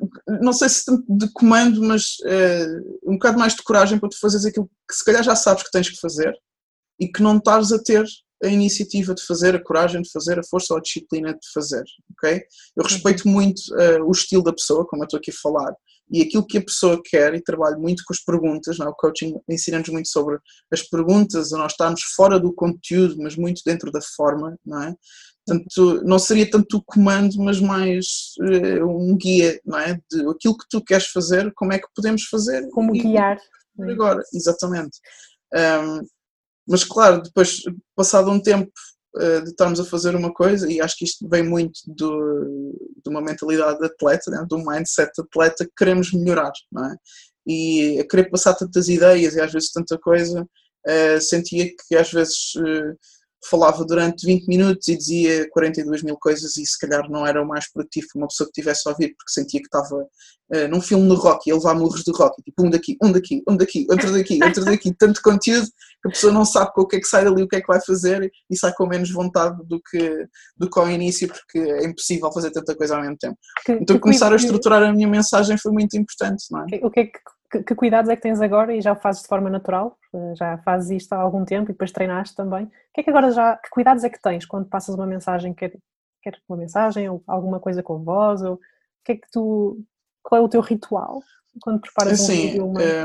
não 0.40 0.52
sei 0.52 0.69
se 0.69 0.85
tanto 0.85 1.04
de 1.09 1.31
comando, 1.33 1.83
mas 1.83 2.16
é, 2.25 2.66
um 3.04 3.14
bocado 3.14 3.38
mais 3.38 3.54
de 3.54 3.62
coragem 3.62 3.99
para 3.99 4.09
tu 4.09 4.19
fazeres 4.19 4.47
aquilo 4.47 4.71
que 4.88 4.97
se 4.97 5.04
calhar 5.04 5.23
já 5.23 5.37
sabes 5.37 5.62
que 5.62 5.71
tens 5.71 5.90
que 5.90 6.00
fazer 6.00 6.33
e 6.99 7.09
que 7.09 7.23
não 7.23 7.37
estás 7.37 7.73
a 7.73 7.83
ter 7.83 8.04
a 8.43 8.49
iniciativa 8.49 9.14
de 9.14 9.25
fazer, 9.25 9.54
a 9.54 9.62
coragem 9.62 10.02
de 10.02 10.11
fazer, 10.11 10.38
a 10.38 10.45
força 10.45 10.75
ou 10.75 10.78
a 10.78 10.83
disciplina 10.83 11.33
de 11.33 11.52
fazer, 11.52 11.85
ok? 12.12 12.43
Eu 12.76 12.85
respeito 12.85 13.28
muito 13.28 13.61
uh, 13.73 14.04
o 14.07 14.11
estilo 14.11 14.43
da 14.43 14.52
pessoa, 14.52 14.87
como 14.87 15.02
eu 15.02 15.07
estou 15.07 15.19
aqui 15.19 15.31
a 15.31 15.40
falar, 15.43 15.75
e 16.11 16.23
aquilo 16.23 16.46
que 16.46 16.58
a 16.58 16.64
pessoa 16.64 17.00
quer, 17.02 17.34
e 17.34 17.42
trabalho 17.42 17.80
muito 17.80 18.02
com 18.06 18.12
as 18.12 18.23
perguntas, 18.23 18.78
não? 18.78 18.87
É? 18.87 18.90
o 18.90 18.94
coaching 18.94 19.34
ensina-nos 19.49 19.88
muito 19.88 20.08
sobre 20.08 20.38
as 20.73 20.82
perguntas, 20.82 21.52
a 21.52 21.58
nós 21.58 21.73
estarmos 21.73 22.02
fora 22.14 22.38
do 22.38 22.52
conteúdo, 22.52 23.16
mas 23.18 23.37
muito 23.37 23.62
dentro 23.64 23.90
da 23.90 24.00
forma, 24.16 24.56
não 24.64 24.82
é? 24.82 24.94
Portanto, 25.46 26.02
não 26.04 26.18
seria 26.18 26.50
tanto 26.50 26.78
o 26.78 26.82
comando, 26.82 27.37
mas 27.38 27.61
mais 27.61 28.06
uh, 28.40 28.87
um 28.87 29.16
guia, 29.16 29.61
não 29.64 29.78
é? 29.78 29.94
De 30.11 30.28
aquilo 30.28 30.56
que 30.56 30.66
tu 30.70 30.82
queres 30.82 31.08
fazer, 31.08 31.52
como 31.54 31.73
é 31.73 31.78
que 31.78 31.88
podemos 31.94 32.25
fazer. 32.25 32.66
Como 32.70 32.92
guiar. 32.92 33.38
Agora, 33.78 34.23
exatamente. 34.32 34.99
Um, 35.54 36.00
mas 36.67 36.82
claro, 36.82 37.23
depois, 37.23 37.60
passado 37.95 38.30
um 38.30 38.40
tempo 38.40 38.73
de 39.16 39.50
estarmos 39.50 39.78
a 39.78 39.84
fazer 39.84 40.16
uma 40.16 40.32
coisa, 40.32 40.70
e 40.70 40.80
acho 40.80 40.96
que 40.96 41.04
isto 41.04 41.28
vem 41.28 41.42
muito 41.42 41.80
do, 41.86 42.74
de 43.02 43.08
uma 43.08 43.20
mentalidade 43.20 43.78
de 43.78 43.86
atleta, 43.86 44.30
né, 44.30 44.44
de 44.48 44.54
um 44.56 44.64
mindset 44.64 45.10
de 45.16 45.22
atleta, 45.22 45.64
que 45.64 45.72
queremos 45.76 46.12
melhorar, 46.12 46.52
não 46.72 46.84
é? 46.86 46.96
E 47.46 48.00
a 48.00 48.08
querer 48.08 48.30
passar 48.30 48.54
tantas 48.54 48.88
ideias 48.88 49.34
e 49.34 49.40
às 49.40 49.52
vezes 49.52 49.70
tanta 49.70 49.98
coisa, 49.98 50.42
uh, 50.42 51.20
sentia 51.20 51.66
que 51.66 51.94
às 51.94 52.10
vezes 52.10 52.54
uh, 52.56 52.98
falava 53.49 53.85
durante 53.85 54.26
20 54.26 54.47
minutos 54.47 54.89
e 54.89 54.97
dizia 54.97 55.49
42 55.50 56.02
mil 56.02 56.17
coisas 56.17 56.57
e 56.57 56.65
se 56.65 56.78
calhar 56.78 57.09
não 57.11 57.26
era 57.26 57.43
o 57.43 57.47
mais 57.47 57.71
produtivo 57.71 58.07
para 58.13 58.21
uma 58.21 58.28
pessoa 58.28 58.47
que 58.47 58.61
tivesse 58.61 58.89
a 58.89 58.93
ouvir 58.93 59.15
porque 59.17 59.33
sentia 59.33 59.61
que 59.61 59.67
estava 59.67 59.97
uh, 59.97 60.69
num 60.71 60.80
filme 60.80 61.07
no 61.07 61.15
rock 61.15 61.49
e 61.49 61.52
a 61.52 61.54
levar 61.54 61.75
murros 61.75 62.02
de 62.02 62.11
rock, 62.13 62.43
tipo 62.43 62.67
um 62.67 62.71
daqui, 62.71 62.97
um 63.02 63.13
daqui, 63.13 63.43
um 63.49 63.57
daqui, 63.57 63.87
outro 63.91 64.13
daqui, 64.13 64.39
outro 64.43 64.65
daqui, 64.67 64.95
tanto 64.95 65.23
conteúdo 65.23 65.67
que 65.67 66.09
a 66.09 66.11
pessoa 66.11 66.33
não 66.33 66.45
sabe 66.45 66.73
com 66.73 66.83
o 66.83 66.87
que 66.87 66.97
é 66.97 67.00
que 67.00 67.07
sai 67.07 67.25
dali, 67.25 67.43
o 67.43 67.49
que 67.49 67.57
é 67.57 67.61
que 67.61 67.67
vai 67.67 67.80
fazer 67.80 68.30
e 68.50 68.57
sai 68.57 68.73
com 68.75 68.87
menos 68.87 69.11
vontade 69.11 69.57
do 69.67 69.80
que, 69.80 70.26
do 70.57 70.71
que 70.71 70.78
ao 70.78 70.91
início 70.91 71.28
porque 71.28 71.59
é 71.59 71.85
impossível 71.85 72.33
fazer 72.33 72.50
tanta 72.50 72.75
coisa 72.75 72.97
ao 72.97 73.02
mesmo 73.02 73.17
tempo. 73.19 73.37
Que, 73.65 73.73
então 73.73 73.97
que 73.97 74.02
começar 74.02 74.33
a 74.33 74.37
estruturar 74.37 74.83
a 74.83 74.93
minha 74.93 75.09
mensagem 75.09 75.59
foi 75.59 75.73
muito 75.73 75.97
importante, 75.97 76.45
não 76.50 76.61
é? 76.61 76.65
O 76.83 76.91
que 76.91 77.00
é 77.00 77.07
que 77.07 77.19
que, 77.58 77.62
que, 77.62 77.75
cuidados 77.75 78.10
é 78.10 78.17
que 78.17 78.23
tens 78.23 78.40
agora 78.40 78.75
e 78.75 78.80
já 78.80 78.93
o 78.93 78.97
fazes 78.97 79.23
de 79.23 79.28
forma 79.28 79.49
natural? 79.49 79.97
Eh, 80.12 80.34
já 80.34 80.58
fazes 80.58 80.90
isto 80.90 81.12
há 81.12 81.19
algum 81.19 81.45
tempo 81.45 81.71
e 81.71 81.73
depois 81.73 81.93
treinaste 81.93 82.34
também. 82.34 82.64
O 82.64 82.71
que 82.93 83.00
é 83.00 83.02
que 83.04 83.10
agora 83.10 83.30
já, 83.30 83.56
que 83.56 83.71
cuidados 83.71 84.02
é 84.02 84.10
que 84.10 84.21
tens 84.21 84.45
quando 84.45 84.69
passas 84.69 84.95
uma 84.95 85.06
mensagem, 85.06 85.54
quer, 85.54 85.76
quer 86.23 86.36
uma 86.49 86.58
mensagem 86.58 87.08
ou 87.08 87.23
alguma 87.26 87.60
coisa 87.60 87.82
com 87.82 88.02
voz, 88.02 88.43
ou 88.43 88.54
o 88.54 88.60
que 89.04 89.12
é 89.12 89.17
que 89.17 89.30
tu, 89.30 89.80
qual 90.23 90.43
é 90.43 90.45
o 90.45 90.49
teu 90.49 90.60
ritual 90.60 91.23
quando 91.60 91.80
preparas 91.80 92.21
assim, 92.21 92.32
um 92.32 92.43
vídeo? 92.43 92.67
Uma... 92.67 92.82
É, 92.82 93.04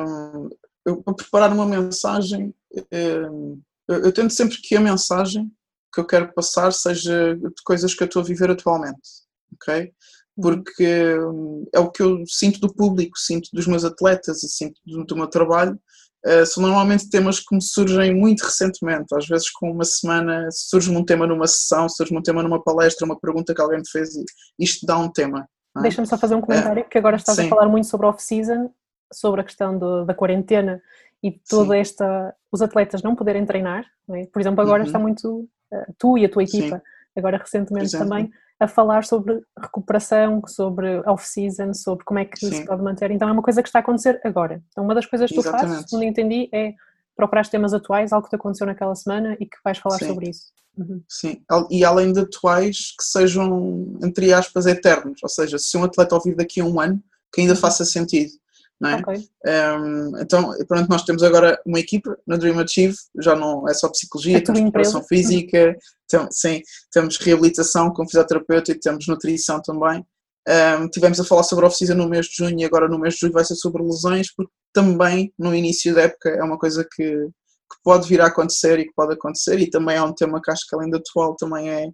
eu, 0.86 1.04
para 1.04 1.14
preparar 1.14 1.54
uma 1.54 1.66
mensagem, 1.66 2.54
é, 2.92 3.14
eu, 3.14 3.60
eu 3.88 4.12
tento 4.12 4.34
sempre 4.34 4.58
que 4.58 4.76
a 4.76 4.82
mensagem 4.82 5.52
que 5.94 6.00
eu 6.00 6.06
quero 6.06 6.34
passar 6.34 6.72
seja 6.72 7.36
de 7.36 7.64
coisas 7.64 7.94
que 7.94 8.04
eu 8.04 8.08
estou 8.08 8.22
a 8.22 8.26
viver 8.26 8.50
atualmente, 8.50 9.10
ok? 9.54 9.94
Porque 10.42 11.18
hum, 11.20 11.66
é 11.74 11.80
o 11.80 11.90
que 11.90 12.02
eu 12.02 12.24
sinto 12.28 12.60
do 12.60 12.74
público, 12.74 13.18
sinto 13.18 13.50
dos 13.54 13.68
meus 13.68 13.84
atletas 13.84 14.44
e 14.44 14.50
sinto 14.50 14.80
do, 14.86 15.04
do 15.04 15.16
meu 15.16 15.28
trabalho. 15.28 15.80
Uh, 16.26 16.46
são 16.46 16.62
normalmente 16.62 17.10
temas 17.10 17.40
que 17.40 17.56
me 17.56 17.62
surgem 17.62 18.14
muito 18.14 18.42
recentemente, 18.42 19.16
às 19.16 19.26
vezes 19.26 19.50
com 19.50 19.72
uma 19.72 19.86
semana 19.86 20.50
surge-me 20.52 20.98
um 20.98 21.06
tema 21.06 21.26
numa 21.26 21.48
sessão, 21.48 21.88
surge-me 21.88 22.20
um 22.20 22.22
tema 22.22 22.44
numa 22.44 22.62
palestra, 22.62 23.06
uma 23.06 23.18
pergunta 23.18 23.56
que 23.56 23.62
alguém 23.62 23.78
me 23.78 23.90
fez 23.90 24.16
e 24.16 24.26
isto 24.60 24.86
dá 24.86 24.98
um 24.98 25.10
tema. 25.10 25.48
É? 25.78 25.82
Deixa-me 25.82 26.06
só 26.06 26.18
fazer 26.18 26.36
um 26.36 26.42
comentário, 26.42 26.84
uh, 26.84 26.90
que 26.90 26.98
agora 26.98 27.16
estás 27.16 27.38
sim. 27.38 27.46
a 27.46 27.50
falar 27.50 27.70
muito 27.70 27.88
sobre 27.88 28.06
off-season, 28.06 28.70
sobre 29.14 29.40
a 29.40 29.44
questão 29.46 29.78
do, 29.78 30.04
da 30.04 30.14
quarentena 30.14 30.82
e 31.24 31.32
toda 31.32 31.76
sim. 31.76 31.80
esta, 31.80 32.36
os 32.52 32.62
atletas 32.62 33.02
não 33.02 33.16
poderem 33.16 33.46
treinar, 33.46 33.86
é? 34.12 34.26
por 34.26 34.42
exemplo 34.42 34.62
agora 34.62 34.82
uhum. 34.82 34.88
está 34.88 35.00
muito, 35.00 35.50
uh, 35.72 35.94
tu 35.98 36.18
e 36.18 36.26
a 36.26 36.30
tua 36.30 36.44
equipa, 36.44 36.78
sim. 36.78 36.84
Agora 37.18 37.38
recentemente 37.38 37.92
também, 37.92 38.30
a 38.60 38.68
falar 38.68 39.06
sobre 39.06 39.42
recuperação, 39.58 40.42
sobre 40.46 41.00
off-season, 41.08 41.74
sobre 41.74 42.04
como 42.04 42.20
é 42.20 42.26
que 42.26 42.38
Sim. 42.40 42.52
se 42.52 42.66
pode 42.66 42.84
manter. 42.84 43.10
Então 43.12 43.30
é 43.30 43.32
uma 43.32 43.42
coisa 43.42 43.62
que 43.62 43.70
está 43.70 43.80
a 43.80 43.82
acontecer 43.82 44.20
agora. 44.24 44.62
Então 44.70 44.84
uma 44.84 44.94
das 44.94 45.06
coisas 45.06 45.30
que 45.30 45.36
tu 45.36 45.44
fazes, 45.44 45.86
segundo 45.90 46.04
entendi, 46.04 46.50
é 46.54 46.74
procurar 47.16 47.48
temas 47.48 47.74
atuais, 47.74 48.12
algo 48.12 48.26
que 48.26 48.30
te 48.30 48.36
aconteceu 48.36 48.68
naquela 48.68 48.96
semana 48.96 49.36
e 49.40 49.46
que 49.46 49.58
vais 49.64 49.78
falar 49.78 49.98
Sim. 49.98 50.08
sobre 50.08 50.30
isso. 50.30 50.52
Uhum. 50.78 51.02
Sim, 51.10 51.42
e 51.70 51.84
além 51.84 52.14
de 52.14 52.22
atuais, 52.22 52.94
que 52.98 53.04
sejam, 53.04 53.98
entre 54.02 54.34
aspas, 54.34 54.66
eternos. 54.66 55.20
Ou 55.22 55.28
seja, 55.28 55.58
se 55.58 55.78
um 55.78 55.84
atleta 55.84 56.16
ouvir 56.16 56.36
daqui 56.36 56.62
a 56.62 56.66
um 56.66 56.80
ano, 56.80 57.04
que 57.34 57.42
ainda 57.42 57.54
uhum. 57.54 57.60
faça 57.60 57.84
sentido 57.84 58.32
não 58.80 58.90
é? 58.90 58.96
Okay. 59.00 59.30
Um, 59.46 60.18
então, 60.20 60.54
pronto, 60.68 60.90
nós 60.90 61.04
temos 61.04 61.22
agora 61.22 61.60
uma 61.66 61.80
equipa 61.80 62.18
no 62.26 62.38
Dream 62.38 62.60
Achieve, 62.60 62.96
já 63.20 63.36
não 63.36 63.68
é 63.68 63.74
só 63.74 63.90
psicologia, 63.90 64.38
é 64.38 64.42
temos 64.42 64.62
preparação 64.62 65.04
física, 65.04 65.78
tem, 66.08 66.28
sim, 66.32 66.62
temos 66.92 67.18
reabilitação 67.18 67.92
com 67.92 68.06
fisioterapeuta 68.06 68.72
e 68.72 68.80
temos 68.80 69.06
nutrição 69.08 69.62
também. 69.62 70.06
Um, 70.48 70.90
tivemos 70.90 71.20
a 71.20 71.26
falar 71.26 71.44
sobre 71.44 71.66
oficina 71.66 71.94
no 71.94 72.08
mês 72.08 72.28
de 72.28 72.38
junho 72.38 72.60
e 72.60 72.66
agora 72.66 72.88
no 72.88 72.98
mês 72.98 73.16
de 73.16 73.20
julho 73.20 73.34
vai 73.34 73.44
ser 73.44 73.56
sobre 73.56 73.84
lesões, 73.84 74.34
porque 74.34 74.52
também 74.74 75.34
no 75.38 75.54
início 75.54 75.94
da 75.94 76.04
época 76.04 76.30
é 76.30 76.42
uma 76.42 76.58
coisa 76.58 76.84
que, 76.84 77.04
que 77.04 77.78
pode 77.84 78.08
vir 78.08 78.22
a 78.22 78.28
acontecer 78.28 78.80
e 78.80 78.86
que 78.86 78.94
pode 78.96 79.14
acontecer, 79.14 79.60
e 79.60 79.70
também 79.70 79.98
é 79.98 80.02
um 80.02 80.14
tema 80.14 80.42
que 80.42 80.50
acho 80.50 80.66
que 80.68 80.76
além 80.76 80.90
do 80.90 80.98
atual 80.98 81.36
também 81.36 81.70
é, 81.70 81.88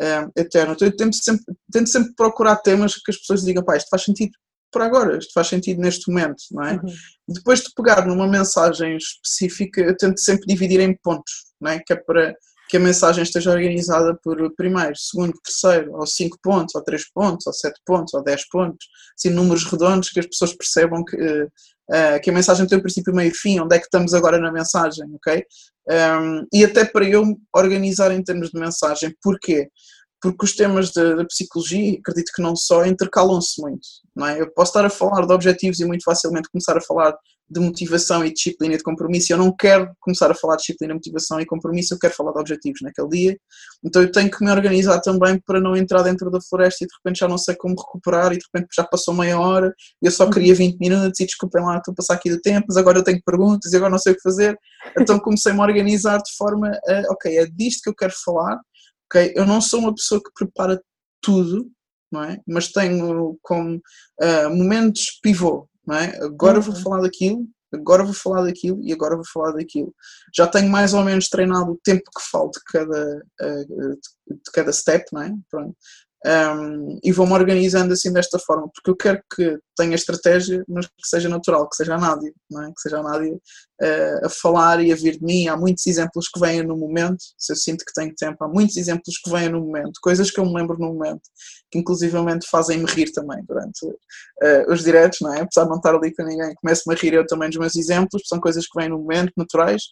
é 0.00 0.28
eterno. 0.36 0.74
Então 0.74 0.88
eu 0.88 0.96
tento 0.96 1.16
sempre, 1.16 1.44
tento 1.70 1.88
sempre 1.88 2.12
procurar 2.14 2.56
temas 2.56 2.96
que 2.96 3.12
as 3.12 3.16
pessoas 3.16 3.42
digam, 3.44 3.64
pá, 3.64 3.76
isto 3.76 3.88
faz 3.88 4.02
sentido 4.02 4.32
para 4.72 4.86
agora, 4.86 5.18
isto 5.18 5.32
faz 5.32 5.48
sentido 5.48 5.80
neste 5.80 6.10
momento, 6.10 6.42
não 6.50 6.64
é? 6.64 6.72
Uhum. 6.72 6.94
Depois 7.28 7.60
de 7.60 7.70
pegar 7.76 8.06
numa 8.06 8.26
mensagem 8.26 8.96
específica, 8.96 9.80
eu 9.80 9.96
tento 9.96 10.20
sempre 10.20 10.46
dividir 10.46 10.80
em 10.80 10.96
pontos, 10.96 11.32
não 11.60 11.70
é? 11.70 11.78
Que 11.78 11.92
é 11.92 11.96
para 11.96 12.34
que 12.72 12.78
a 12.78 12.80
mensagem 12.80 13.22
esteja 13.22 13.50
organizada 13.50 14.18
por 14.24 14.50
primeiro, 14.56 14.96
segundo, 14.96 15.34
terceiro, 15.44 15.92
ou 15.92 16.06
cinco 16.06 16.38
pontos, 16.42 16.74
ou 16.74 16.82
três 16.82 17.06
pontos, 17.12 17.46
ou 17.46 17.52
sete 17.52 17.78
pontos, 17.84 18.14
ou 18.14 18.24
dez 18.24 18.48
pontos, 18.48 18.86
assim, 19.14 19.28
números 19.28 19.64
redondos 19.64 20.08
que 20.08 20.18
as 20.18 20.24
pessoas 20.26 20.54
percebam 20.56 21.04
que, 21.04 21.16
uh, 21.16 22.20
que 22.22 22.30
a 22.30 22.32
mensagem 22.32 22.66
tem 22.66 22.78
um 22.78 22.80
princípio, 22.80 23.14
meio 23.14 23.30
e 23.30 23.34
fim, 23.34 23.60
onde 23.60 23.76
é 23.76 23.78
que 23.78 23.84
estamos 23.84 24.14
agora 24.14 24.38
na 24.38 24.50
mensagem, 24.50 25.04
ok? 25.14 25.44
Um, 25.86 26.46
e 26.50 26.64
até 26.64 26.86
para 26.86 27.04
eu 27.04 27.22
organizar 27.54 28.10
em 28.10 28.22
termos 28.24 28.48
de 28.48 28.58
mensagem, 28.58 29.14
porquê? 29.22 29.68
Porque 30.22 30.44
os 30.44 30.54
temas 30.54 30.92
da 30.92 31.24
psicologia, 31.24 31.98
acredito 31.98 32.30
que 32.34 32.40
não 32.40 32.54
só, 32.54 32.86
intercalam-se 32.86 33.60
muito. 33.60 33.86
Não 34.14 34.26
é? 34.26 34.40
Eu 34.40 34.50
posso 34.52 34.70
estar 34.70 34.84
a 34.84 34.90
falar 34.90 35.26
de 35.26 35.32
objetivos 35.32 35.80
e 35.80 35.84
muito 35.84 36.04
facilmente 36.04 36.48
começar 36.48 36.76
a 36.76 36.80
falar 36.80 37.12
de 37.52 37.60
motivação 37.60 38.24
e 38.24 38.32
disciplina 38.32 38.74
e 38.74 38.76
de 38.78 38.82
compromisso. 38.82 39.32
Eu 39.32 39.36
não 39.36 39.54
quero 39.54 39.90
começar 40.00 40.30
a 40.30 40.34
falar 40.34 40.56
de 40.56 40.62
disciplina, 40.62 40.94
motivação 40.94 41.40
e 41.40 41.44
compromisso, 41.44 41.92
eu 41.92 41.98
quero 41.98 42.14
falar 42.14 42.32
de 42.32 42.38
objetivos 42.38 42.80
naquele 42.82 43.08
dia. 43.08 43.38
Então 43.84 44.00
eu 44.00 44.10
tenho 44.10 44.30
que 44.30 44.42
me 44.42 44.50
organizar 44.50 45.00
também 45.00 45.40
para 45.44 45.60
não 45.60 45.76
entrar 45.76 46.02
dentro 46.02 46.30
da 46.30 46.40
floresta 46.40 46.84
e 46.84 46.86
de 46.86 46.94
repente 46.96 47.18
já 47.18 47.28
não 47.28 47.36
sei 47.36 47.54
como 47.56 47.74
recuperar 47.74 48.32
e 48.32 48.38
de 48.38 48.44
repente 48.52 48.68
já 48.74 48.84
passou 48.84 49.12
meia 49.12 49.38
hora 49.38 49.74
e 50.00 50.06
eu 50.06 50.12
só 50.12 50.30
queria 50.30 50.54
20 50.54 50.78
minutos 50.78 51.20
e 51.20 51.26
desculpem 51.26 51.62
lá, 51.62 51.76
estou 51.76 51.92
a 51.92 51.94
passar 51.94 52.14
aqui 52.14 52.30
do 52.30 52.40
tempo, 52.40 52.66
mas 52.68 52.76
agora 52.76 52.98
eu 52.98 53.04
tenho 53.04 53.20
perguntas 53.24 53.72
e 53.72 53.76
agora 53.76 53.90
não 53.90 53.98
sei 53.98 54.12
o 54.12 54.16
que 54.16 54.22
fazer. 54.22 54.56
Então 54.98 55.18
comecei-me 55.18 55.60
a 55.60 55.64
organizar 55.64 56.18
de 56.18 56.34
forma 56.36 56.68
a, 56.68 57.12
ok, 57.12 57.36
é 57.36 57.46
disto 57.46 57.82
que 57.82 57.90
eu 57.90 57.94
quero 57.94 58.12
falar, 58.24 58.58
ok, 59.12 59.32
eu 59.36 59.44
não 59.44 59.60
sou 59.60 59.80
uma 59.80 59.94
pessoa 59.94 60.22
que 60.22 60.30
prepara 60.34 60.82
tudo, 61.20 61.70
não 62.10 62.24
é? 62.24 62.40
Mas 62.46 62.68
tenho 62.72 63.38
como 63.42 63.76
uh, 63.76 64.50
momentos 64.50 65.18
pivô, 65.22 65.68
não 65.86 65.96
é? 65.96 66.16
Agora 66.22 66.58
uhum. 66.58 66.64
vou 66.64 66.76
falar 66.76 67.02
daquilo, 67.02 67.46
agora 67.72 68.04
vou 68.04 68.14
falar 68.14 68.42
daquilo 68.42 68.80
e 68.82 68.92
agora 68.92 69.14
vou 69.16 69.24
falar 69.26 69.52
daquilo. 69.52 69.94
Já 70.34 70.46
tenho 70.46 70.70
mais 70.70 70.94
ou 70.94 71.04
menos 71.04 71.28
treinado 71.28 71.72
o 71.72 71.80
tempo 71.84 72.02
que 72.02 72.30
falta 72.30 72.58
de 72.58 72.64
cada, 72.64 73.22
uh, 73.42 74.00
de 74.26 74.50
cada 74.52 74.72
step, 74.72 75.04
não 75.12 75.22
é? 75.22 75.34
Pronto 75.50 75.76
um, 76.24 77.00
e 77.02 77.10
vou-me 77.10 77.32
organizando 77.32 77.92
assim 77.92 78.12
desta 78.12 78.38
forma, 78.38 78.68
porque 78.72 78.90
eu 78.90 78.96
quero 78.96 79.22
que 79.34 79.58
tenha 79.76 79.94
estratégia, 79.94 80.62
mas 80.68 80.86
que 80.86 80.92
seja 81.04 81.28
natural, 81.28 81.68
que 81.68 81.74
seja 81.74 81.96
a 81.96 81.98
Nádia, 81.98 82.32
não 82.48 82.62
é? 82.62 82.66
que 82.68 82.80
seja 82.80 82.98
a 82.98 83.02
Nádia 83.02 83.34
uh, 83.34 84.26
a 84.26 84.28
falar 84.28 84.80
e 84.80 84.92
a 84.92 84.94
vir 84.94 85.18
de 85.18 85.24
mim. 85.24 85.48
Há 85.48 85.56
muitos 85.56 85.84
exemplos 85.86 86.28
que 86.28 86.38
vêm 86.38 86.62
no 86.62 86.76
momento, 86.76 87.18
se 87.36 87.52
eu 87.52 87.56
sinto 87.56 87.84
que 87.84 87.92
tenho 87.92 88.14
tempo, 88.14 88.44
há 88.44 88.48
muitos 88.48 88.76
exemplos 88.76 89.18
que 89.18 89.30
vêm 89.30 89.48
no 89.48 89.60
momento, 89.60 89.98
coisas 90.00 90.30
que 90.30 90.38
eu 90.38 90.46
me 90.46 90.54
lembro 90.54 90.78
no 90.78 90.92
momento, 90.92 91.22
que 91.70 91.78
inclusivamente 91.80 92.48
fazem-me 92.48 92.86
rir 92.86 93.10
também 93.12 93.42
durante 93.44 93.84
uh, 93.84 94.72
os 94.72 94.84
diretos, 94.84 95.18
não 95.20 95.34
é? 95.34 95.40
apesar 95.40 95.64
de 95.64 95.70
não 95.70 95.78
estar 95.78 95.94
ali 95.94 96.14
com 96.14 96.22
ninguém, 96.22 96.54
começo-me 96.54 96.94
a 96.94 96.98
rir 96.98 97.14
eu 97.14 97.26
também 97.26 97.48
dos 97.48 97.58
meus 97.58 97.74
exemplos, 97.74 98.22
são 98.26 98.38
coisas 98.38 98.64
que 98.66 98.78
vêm 98.78 98.88
no 98.88 98.98
momento, 98.98 99.32
naturais, 99.36 99.82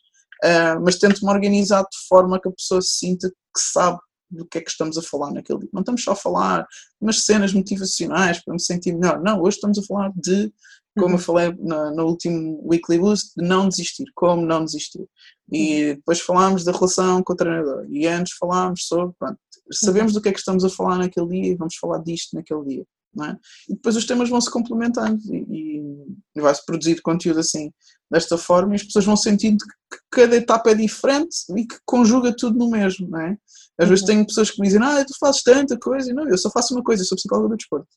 uh, 0.44 0.80
mas 0.84 0.96
tento-me 0.96 1.32
organizar 1.32 1.82
de 1.82 2.06
forma 2.08 2.40
que 2.40 2.48
a 2.48 2.52
pessoa 2.52 2.80
se 2.80 2.98
sinta 2.98 3.28
que 3.28 3.60
sabe 3.60 3.98
do 4.30 4.46
que 4.46 4.58
é 4.58 4.60
que 4.60 4.70
estamos 4.70 4.96
a 4.96 5.02
falar 5.02 5.32
naquele 5.32 5.60
dia. 5.60 5.68
Não 5.72 5.80
estamos 5.80 6.02
só 6.02 6.12
a 6.12 6.16
falar 6.16 6.66
umas 7.00 7.24
cenas 7.24 7.52
motivacionais 7.52 8.42
para 8.44 8.54
me 8.54 8.60
sentir 8.60 8.94
melhor. 8.94 9.20
Não, 9.20 9.40
hoje 9.40 9.56
estamos 9.56 9.78
a 9.78 9.82
falar 9.82 10.12
de, 10.14 10.52
como 10.94 11.08
uhum. 11.08 11.14
eu 11.14 11.18
falei 11.18 11.54
no, 11.58 11.94
no, 11.94 12.06
último 12.06 12.60
Weekly 12.64 12.98
Boost, 12.98 13.32
de 13.36 13.46
não 13.46 13.68
desistir, 13.68 14.04
como 14.14 14.46
não 14.46 14.64
desistir. 14.64 15.04
E 15.52 15.90
uhum. 15.90 15.94
depois 15.96 16.20
falámos 16.20 16.64
da 16.64 16.72
relação 16.72 17.22
com 17.22 17.32
o 17.32 17.36
treinador. 17.36 17.86
E 17.90 18.06
antes 18.06 18.34
falámos 18.38 18.86
sobre, 18.86 19.14
pronto, 19.18 19.38
sabemos 19.72 20.12
uhum. 20.12 20.18
do 20.18 20.22
que 20.22 20.28
é 20.28 20.32
que 20.32 20.38
estamos 20.38 20.64
a 20.64 20.70
falar 20.70 20.98
naquele 20.98 21.28
dia 21.28 21.52
e 21.52 21.56
vamos 21.56 21.76
falar 21.76 21.98
disto 21.98 22.34
naquele 22.34 22.64
dia. 22.64 22.84
É? 23.18 23.36
E 23.68 23.74
depois 23.74 23.96
os 23.96 24.06
temas 24.06 24.28
vão 24.28 24.40
se 24.40 24.50
complementando 24.50 25.20
e, 25.34 26.06
e 26.34 26.40
vai-se 26.40 26.64
produzir 26.64 27.02
conteúdo 27.02 27.40
assim, 27.40 27.72
desta 28.10 28.38
forma, 28.38 28.72
e 28.72 28.76
as 28.76 28.84
pessoas 28.84 29.04
vão 29.04 29.16
sentindo 29.16 29.58
que 29.92 29.98
cada 30.10 30.36
etapa 30.36 30.70
é 30.70 30.74
diferente 30.74 31.36
e 31.56 31.66
que 31.66 31.76
conjuga 31.84 32.34
tudo 32.36 32.56
no 32.56 32.70
mesmo. 32.70 33.08
Não 33.08 33.20
é? 33.20 33.36
Às 33.78 33.84
uhum. 33.84 33.88
vezes 33.90 34.04
tenho 34.04 34.26
pessoas 34.26 34.50
que 34.50 34.60
me 34.60 34.68
dizem, 34.68 34.82
ah, 34.82 35.04
tu 35.04 35.12
fazes 35.18 35.42
tanta 35.42 35.76
coisa, 35.78 36.10
e 36.10 36.14
não, 36.14 36.28
eu 36.28 36.38
só 36.38 36.50
faço 36.50 36.72
uma 36.72 36.84
coisa, 36.84 37.02
eu 37.02 37.06
sou 37.06 37.16
psicóloga 37.16 37.48
do 37.48 37.56
desporto. 37.56 37.88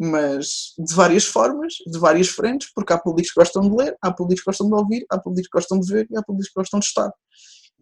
Mas 0.00 0.74
de 0.78 0.94
várias 0.94 1.24
formas, 1.24 1.74
de 1.84 1.98
várias 1.98 2.28
frentes, 2.28 2.70
porque 2.72 2.92
há 2.92 2.98
públicos 2.98 3.32
que 3.32 3.40
gostam 3.40 3.68
de 3.68 3.76
ler, 3.76 3.96
há 4.00 4.12
públicos 4.12 4.44
que 4.44 4.50
gostam 4.50 4.68
de 4.68 4.74
ouvir, 4.74 5.04
há 5.10 5.18
públicos 5.18 5.48
que 5.50 5.58
gostam 5.58 5.80
de 5.80 5.92
ver 5.92 6.06
e 6.08 6.16
há 6.16 6.22
públicos 6.22 6.48
que 6.48 6.60
gostam 6.60 6.78
de 6.78 6.86
estar. 6.86 7.10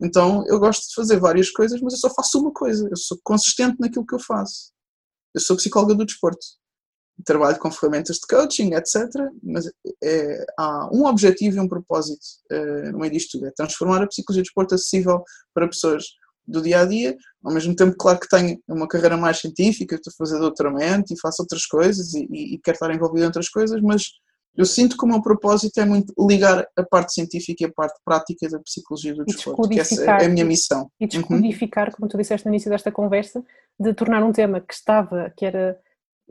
Então 0.03 0.43
eu 0.47 0.59
gosto 0.59 0.89
de 0.89 0.95
fazer 0.95 1.19
várias 1.19 1.51
coisas, 1.51 1.79
mas 1.83 1.93
eu 1.93 1.99
só 1.99 2.11
faço 2.15 2.41
uma 2.41 2.53
coisa, 2.53 2.89
eu 2.89 2.97
sou 2.97 3.19
consistente 3.23 3.77
naquilo 3.79 4.07
que 4.07 4.15
eu 4.15 4.19
faço. 4.19 4.73
Eu 5.37 5.41
sou 5.43 5.55
psicóloga 5.55 5.95
do 5.95 6.07
desporto. 6.07 6.41
Trabalho 7.25 7.59
com 7.59 7.71
ferramentas 7.71 8.17
de 8.17 8.27
coaching, 8.27 8.73
etc. 8.75 9.07
Mas 9.43 9.71
é, 10.03 10.47
há 10.59 10.89
um 10.91 11.05
objetivo 11.05 11.57
e 11.57 11.61
um 11.61 11.69
propósito 11.69 12.27
é, 12.51 12.91
no 12.91 12.99
meio 12.99 13.13
disto 13.13 13.33
tudo: 13.33 13.47
é 13.47 13.51
transformar 13.51 14.03
a 14.03 14.07
psicologia 14.07 14.43
do 14.43 14.47
desporto 14.47 14.75
acessível 14.75 15.23
para 15.55 15.69
pessoas 15.69 16.05
do 16.47 16.63
dia 16.63 16.81
a 16.81 16.85
dia. 16.87 17.15
Ao 17.45 17.53
mesmo 17.53 17.77
tempo, 17.77 17.95
claro 17.99 18.19
que 18.19 18.29
tenho 18.29 18.59
uma 18.67 18.89
carreira 18.89 19.17
mais 19.17 19.39
científica, 19.39 19.97
estou 19.97 20.11
a 20.11 20.17
fazer 20.17 20.39
doutoramento 20.39 21.13
e 21.13 21.21
faço 21.21 21.43
outras 21.43 21.67
coisas 21.67 22.15
e, 22.15 22.27
e, 22.31 22.55
e 22.55 22.59
quero 22.59 22.77
estar 22.77 22.95
envolvido 22.95 23.25
em 23.25 23.27
outras 23.27 23.49
coisas, 23.51 23.81
mas 23.83 24.05
eu 24.57 24.65
sinto 24.65 24.97
que 24.97 25.05
o 25.05 25.09
meu 25.09 25.21
propósito 25.21 25.79
é 25.79 25.85
muito 25.85 26.13
ligar 26.19 26.67
a 26.77 26.83
parte 26.83 27.13
científica 27.13 27.65
e 27.65 27.67
a 27.67 27.73
parte 27.73 28.01
prática 28.05 28.49
da 28.49 28.59
psicologia 28.61 29.15
do 29.15 29.25
desporto, 29.25 29.69
que 29.69 29.81
essa 29.81 30.03
é 30.05 30.27
a 30.27 30.29
minha 30.29 30.45
missão. 30.45 30.91
E 30.99 31.07
descodificar, 31.07 31.89
uhum. 31.89 31.95
como 31.95 32.09
tu 32.09 32.17
disseste 32.17 32.47
no 32.47 32.53
início 32.53 32.71
desta 32.71 32.91
conversa, 32.91 33.45
de 33.79 33.93
tornar 33.93 34.23
um 34.23 34.33
tema 34.33 34.61
que 34.61 34.73
estava, 34.73 35.33
que 35.37 35.45
era, 35.45 35.79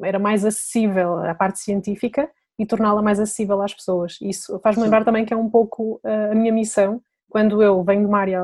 era 0.02 0.20
mais 0.20 0.44
acessível 0.44 1.18
à 1.20 1.36
parte 1.36 1.60
científica 1.60 2.30
e 2.58 2.66
torná-la 2.66 3.02
mais 3.02 3.20
acessível 3.20 3.62
às 3.62 3.74
pessoas. 3.74 4.18
Isso 4.22 4.60
faz-me 4.60 4.84
lembrar 4.84 5.04
também 5.04 5.26
que 5.26 5.34
é 5.34 5.38
um 5.38 5.50
pouco 5.50 6.00
uh, 6.04 6.32
a 6.32 6.36
minha 6.36 6.54
missão, 6.54 7.02
quando 7.30 7.62
eu 7.62 7.84
venho 7.84 8.02
de 8.02 8.08
uma 8.08 8.20
área 8.20 8.44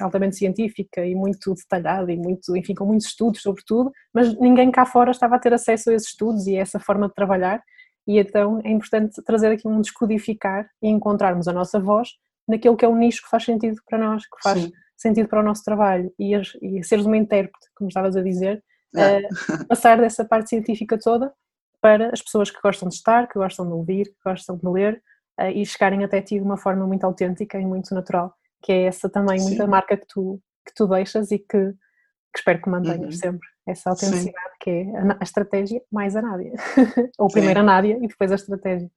altamente 0.00 0.36
científica 0.36 1.04
e 1.04 1.14
muito 1.14 1.54
detalhada 1.54 2.10
e 2.10 2.16
muito, 2.16 2.56
enfim, 2.56 2.74
com 2.74 2.86
muitos 2.86 3.08
estudos 3.08 3.42
sobre 3.42 3.62
tudo, 3.66 3.92
mas 4.14 4.34
ninguém 4.38 4.70
cá 4.70 4.86
fora 4.86 5.10
estava 5.10 5.36
a 5.36 5.38
ter 5.38 5.52
acesso 5.52 5.90
a 5.90 5.94
esses 5.94 6.08
estudos 6.08 6.46
e 6.46 6.56
a 6.56 6.60
essa 6.60 6.80
forma 6.80 7.08
de 7.08 7.14
trabalhar 7.14 7.62
e 8.06 8.18
então 8.18 8.60
é 8.64 8.70
importante 8.70 9.22
trazer 9.22 9.52
aqui 9.52 9.68
um 9.68 9.80
descodificar 9.80 10.68
e 10.82 10.88
encontrarmos 10.88 11.48
a 11.48 11.52
nossa 11.52 11.78
voz 11.78 12.10
naquilo 12.48 12.76
que 12.76 12.84
é 12.84 12.88
um 12.88 12.96
nicho 12.96 13.22
que 13.22 13.28
faz 13.28 13.44
sentido 13.44 13.80
para 13.86 13.98
nós, 13.98 14.24
que 14.24 14.42
faz 14.42 14.60
Sim. 14.60 14.72
sentido 14.96 15.28
para 15.28 15.40
o 15.40 15.42
nosso 15.42 15.62
trabalho 15.62 16.12
e, 16.18 16.34
e 16.34 16.82
seres 16.82 17.06
uma 17.06 17.16
intérprete, 17.16 17.68
como 17.74 17.88
estavas 17.88 18.16
a 18.16 18.22
dizer, 18.22 18.62
é. 18.96 19.18
uh, 19.18 19.66
passar 19.68 19.98
dessa 19.98 20.24
parte 20.24 20.48
científica 20.48 20.98
toda 20.98 21.32
para 21.80 22.10
as 22.12 22.20
pessoas 22.20 22.50
que 22.50 22.60
gostam 22.60 22.88
de 22.88 22.96
estar, 22.96 23.28
que 23.28 23.38
gostam 23.38 23.66
de 23.66 23.72
ouvir, 23.72 24.06
que 24.06 24.18
gostam 24.24 24.56
de 24.56 24.68
ler 24.68 25.02
uh, 25.40 25.44
e 25.44 25.64
chegarem 25.64 26.02
até 26.02 26.20
ti 26.20 26.36
de 26.36 26.44
uma 26.44 26.56
forma 26.56 26.86
muito 26.86 27.04
autêntica 27.04 27.58
e 27.58 27.64
muito 27.64 27.94
natural, 27.94 28.34
que 28.62 28.72
é 28.72 28.82
essa 28.84 29.08
também 29.08 29.38
Sim. 29.38 29.50
muita 29.50 29.66
marca 29.66 29.96
que 29.96 30.06
tu, 30.06 30.40
que 30.66 30.74
tu 30.74 30.86
deixas 30.86 31.30
e 31.30 31.38
que, 31.38 31.46
que 31.46 32.38
espero 32.38 32.60
que 32.60 32.68
mantenhas 32.68 33.14
uhum. 33.14 33.20
sempre 33.20 33.49
essa 33.66 33.90
autenticidade 33.90 34.32
Sim. 34.32 34.58
que 34.60 34.70
é 34.70 34.96
a, 34.96 35.16
a, 35.20 35.22
estratégia 35.22 35.82
mais 35.90 36.16
a 36.16 36.22
Nádia. 36.22 36.52
Ou 37.18 37.28
primeiro 37.28 37.60
Sim. 37.60 37.66
a 37.66 37.66
Nádia 37.66 37.98
e 38.02 38.06
depois 38.06 38.32
a 38.32 38.34
estratégia, 38.34 38.90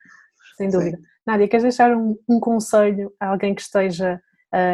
sem 0.57 0.69
dúvida. 0.69 0.97
Sim. 0.97 1.03
Nádia, 1.25 1.47
queres 1.47 1.63
deixar 1.63 1.95
um, 1.95 2.17
um, 2.27 2.39
conselho 2.39 3.13
a 3.19 3.27
alguém 3.27 3.55
que 3.55 3.61
esteja 3.61 4.21
a, 4.51 4.73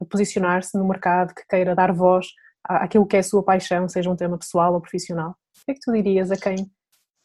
a 0.00 0.04
posicionar-se 0.08 0.76
no 0.76 0.86
mercado, 0.86 1.34
que 1.34 1.46
queira 1.46 1.74
dar 1.74 1.92
voz 1.92 2.28
àquilo 2.64 3.06
que 3.06 3.16
é 3.16 3.20
a 3.20 3.24
sua 3.24 3.42
paixão, 3.42 3.88
seja 3.88 4.10
um 4.10 4.16
tema 4.16 4.38
pessoal 4.38 4.74
ou 4.74 4.80
profissional? 4.80 5.30
O 5.30 5.64
que 5.64 5.72
é 5.72 5.74
que 5.74 5.80
tu 5.80 5.92
dirias 5.92 6.30
a 6.30 6.36
quem 6.36 6.70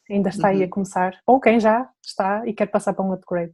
ainda 0.10 0.30
está 0.30 0.48
uhum. 0.48 0.54
aí 0.54 0.62
a 0.62 0.66
uhum. 0.66 0.70
começar, 0.70 1.20
ou 1.26 1.40
quem 1.40 1.60
já 1.60 1.90
está 2.04 2.48
e 2.48 2.54
quer 2.54 2.68
passar 2.68 2.94
para 2.94 3.04
um 3.04 3.14
upgrade? 3.14 3.54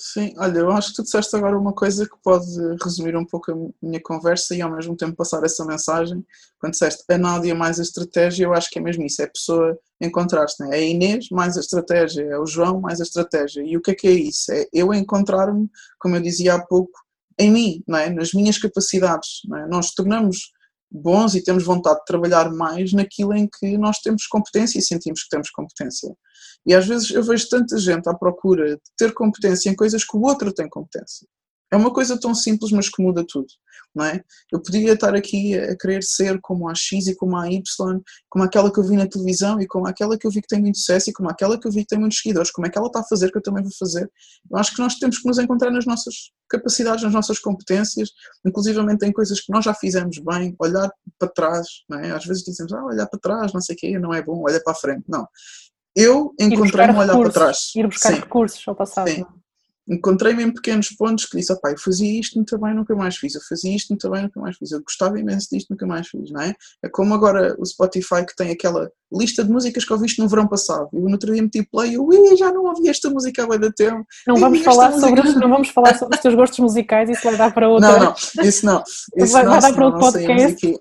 Sim, 0.00 0.32
olha, 0.38 0.60
eu 0.60 0.70
acho 0.70 0.90
que 0.90 0.94
tu 0.94 1.02
disseste 1.02 1.34
agora 1.34 1.58
uma 1.58 1.72
coisa 1.72 2.08
que 2.08 2.16
pode 2.22 2.46
resumir 2.84 3.16
um 3.16 3.24
pouco 3.24 3.50
a 3.50 3.56
minha 3.82 4.00
conversa 4.00 4.54
e 4.54 4.62
ao 4.62 4.70
mesmo 4.70 4.96
tempo 4.96 5.16
passar 5.16 5.42
essa 5.42 5.64
mensagem. 5.64 6.24
Quando 6.60 6.74
disseste 6.74 7.02
a 7.10 7.18
Nádia 7.18 7.52
mais 7.52 7.80
a 7.80 7.82
estratégia, 7.82 8.44
eu 8.44 8.54
acho 8.54 8.70
que 8.70 8.78
é 8.78 8.82
mesmo 8.82 9.04
isso, 9.04 9.20
é 9.20 9.24
a 9.24 9.30
pessoa 9.30 9.76
encontrar-se, 10.00 10.62
né? 10.62 10.78
é 10.78 10.78
a 10.78 10.86
Inês 10.86 11.28
mais 11.30 11.56
a 11.56 11.60
estratégia, 11.60 12.22
é 12.22 12.38
o 12.38 12.46
João 12.46 12.80
mais 12.80 13.00
a 13.00 13.02
estratégia. 13.02 13.60
E 13.66 13.76
o 13.76 13.82
que 13.82 13.90
é 13.90 13.94
que 13.96 14.06
é 14.06 14.12
isso? 14.12 14.52
É 14.52 14.68
eu 14.72 14.94
encontrar-me, 14.94 15.68
como 15.98 16.14
eu 16.14 16.20
dizia 16.20 16.54
há 16.54 16.64
pouco, 16.64 16.96
em 17.36 17.50
mim, 17.50 17.82
não 17.84 17.98
é? 17.98 18.08
nas 18.08 18.32
minhas 18.32 18.56
capacidades. 18.56 19.40
Não 19.46 19.58
é? 19.58 19.66
Nós 19.66 19.90
tornamos 19.94 20.52
bons 20.90 21.34
e 21.34 21.42
temos 21.42 21.64
vontade 21.64 21.98
de 21.98 22.04
trabalhar 22.04 22.50
mais 22.50 22.92
naquilo 22.92 23.34
em 23.34 23.48
que 23.48 23.76
nós 23.76 23.98
temos 23.98 24.26
competência 24.26 24.78
e 24.78 24.82
sentimos 24.82 25.22
que 25.22 25.28
temos 25.28 25.50
competência. 25.50 26.14
E 26.66 26.74
às 26.74 26.86
vezes 26.86 27.10
eu 27.10 27.22
vejo 27.22 27.48
tanta 27.48 27.78
gente 27.78 28.08
à 28.08 28.14
procura 28.14 28.76
de 28.76 28.82
ter 28.96 29.12
competência 29.12 29.70
em 29.70 29.76
coisas 29.76 30.04
que 30.04 30.16
o 30.16 30.22
outro 30.22 30.52
tem 30.52 30.68
competência. 30.68 31.26
É 31.70 31.76
uma 31.76 31.92
coisa 31.92 32.18
tão 32.18 32.34
simples, 32.34 32.72
mas 32.72 32.88
que 32.88 33.02
muda 33.02 33.24
tudo, 33.28 33.46
não 33.94 34.04
é? 34.04 34.22
Eu 34.50 34.60
podia 34.62 34.92
estar 34.92 35.14
aqui 35.14 35.54
a 35.54 35.76
querer 35.76 36.02
ser 36.02 36.38
como 36.40 36.68
a 36.68 36.74
X 36.74 37.06
e 37.06 37.14
como 37.14 37.36
a 37.36 37.50
Y, 37.50 37.62
como 38.30 38.44
aquela 38.44 38.72
que 38.72 38.78
eu 38.78 38.84
vi 38.84 38.96
na 38.96 39.06
televisão 39.06 39.60
e 39.60 39.66
como 39.66 39.86
aquela 39.86 40.16
que 40.16 40.26
eu 40.26 40.30
vi 40.30 40.40
que 40.40 40.48
tem 40.48 40.60
muito 40.60 40.78
sucesso 40.78 41.10
e 41.10 41.12
como 41.12 41.28
aquela 41.28 41.60
que 41.60 41.68
eu 41.68 41.72
vi 41.72 41.80
que 41.80 41.88
tem 41.88 41.98
muitos 41.98 42.20
seguidores, 42.20 42.50
como 42.50 42.66
é 42.66 42.70
que 42.70 42.78
ela 42.78 42.86
está 42.86 43.00
a 43.00 43.04
fazer 43.04 43.30
que 43.30 43.38
eu 43.38 43.42
também 43.42 43.62
vou 43.62 43.72
fazer. 43.78 44.10
Eu 44.50 44.58
acho 44.58 44.74
que 44.74 44.80
nós 44.80 44.94
temos 44.94 45.18
que 45.18 45.28
nos 45.28 45.38
encontrar 45.38 45.70
nas 45.70 45.84
nossas 45.84 46.14
capacidades, 46.48 47.04
nas 47.04 47.12
nossas 47.12 47.38
competências, 47.38 48.08
inclusivamente 48.46 49.04
em 49.04 49.12
coisas 49.12 49.40
que 49.40 49.52
nós 49.52 49.64
já 49.64 49.74
fizemos 49.74 50.18
bem, 50.18 50.56
olhar 50.58 50.90
para 51.18 51.28
trás, 51.28 51.66
não 51.88 51.98
é? 51.98 52.10
Às 52.12 52.24
vezes 52.24 52.42
dizemos, 52.42 52.72
ah, 52.72 52.84
olhar 52.84 53.06
para 53.06 53.20
trás, 53.20 53.52
não 53.52 53.60
sei 53.60 53.76
o 53.76 53.78
quê, 53.78 53.98
não 53.98 54.14
é 54.14 54.22
bom, 54.22 54.42
olha 54.46 54.62
para 54.62 54.72
a 54.72 54.76
frente. 54.76 55.04
Não. 55.06 55.26
Eu 55.94 56.32
encontrei-me 56.40 56.94
a 56.94 57.00
olhar 57.00 57.18
para 57.18 57.30
trás. 57.30 57.72
Ir 57.74 57.86
buscar 57.86 58.14
Sim. 58.14 58.20
recursos 58.20 58.66
ao 58.66 58.74
passado. 58.74 59.10
Sim. 59.10 59.20
Não? 59.20 59.37
Encontrei-me 59.88 60.42
em 60.42 60.52
pequenos 60.52 60.88
pontos 60.90 61.24
que 61.24 61.38
disse, 61.38 61.52
opá, 61.52 61.70
eu 61.70 61.78
fazia 61.78 62.20
isto 62.20 62.36
muito 62.36 62.58
bem, 62.58 62.74
nunca 62.74 62.94
mais 62.94 63.16
fiz, 63.16 63.34
eu 63.34 63.40
fazia 63.48 63.74
isto 63.74 63.88
muito 63.88 64.10
bem, 64.10 64.22
nunca 64.22 64.40
mais 64.40 64.56
fiz, 64.56 64.70
eu 64.70 64.82
gostava 64.82 65.18
imenso 65.18 65.48
disto, 65.50 65.70
nunca 65.70 65.86
mais 65.86 66.08
fiz, 66.08 66.30
não 66.30 66.40
é? 66.42 66.54
É 66.82 66.88
como 66.88 67.14
agora 67.14 67.56
o 67.58 67.64
Spotify 67.64 68.24
que 68.26 68.36
tem 68.36 68.50
aquela 68.50 68.90
lista 69.12 69.42
de 69.42 69.50
músicas 69.50 69.84
que 69.84 69.92
ouviste 69.92 70.20
no 70.20 70.28
verão 70.28 70.46
passado, 70.46 70.88
e 70.92 70.98
no 70.98 71.10
outro 71.10 71.32
dia 71.32 71.42
meti 71.42 71.62
play 71.62 71.92
e 71.92 71.94
eu, 71.94 72.36
já 72.36 72.52
não 72.52 72.64
ouvi 72.64 72.88
esta 72.88 73.08
música 73.08 73.44
há 73.44 73.56
da 73.56 73.72
tempo. 73.72 74.04
Não 74.26 74.36
vamos, 74.36 74.60
falar 74.62 74.92
sobre, 74.92 75.20
os, 75.26 75.34
não 75.36 75.48
vamos 75.48 75.68
falar 75.70 75.96
sobre 75.96 76.16
os 76.16 76.22
teus 76.22 76.34
gostos 76.34 76.58
musicais, 76.58 77.08
isso 77.08 77.22
vai 77.24 77.36
dar 77.36 77.52
para 77.52 77.68
outra... 77.68 77.88
Não, 77.88 78.04
não, 78.04 78.44
isso 78.44 78.66
não. 78.66 78.82
Isso 79.16 79.32
vai, 79.32 79.44
não, 79.44 79.52
vai 79.52 79.60
dar 79.60 79.72
para 79.72 79.86
outro 79.86 80.00
podcast. 80.00 80.74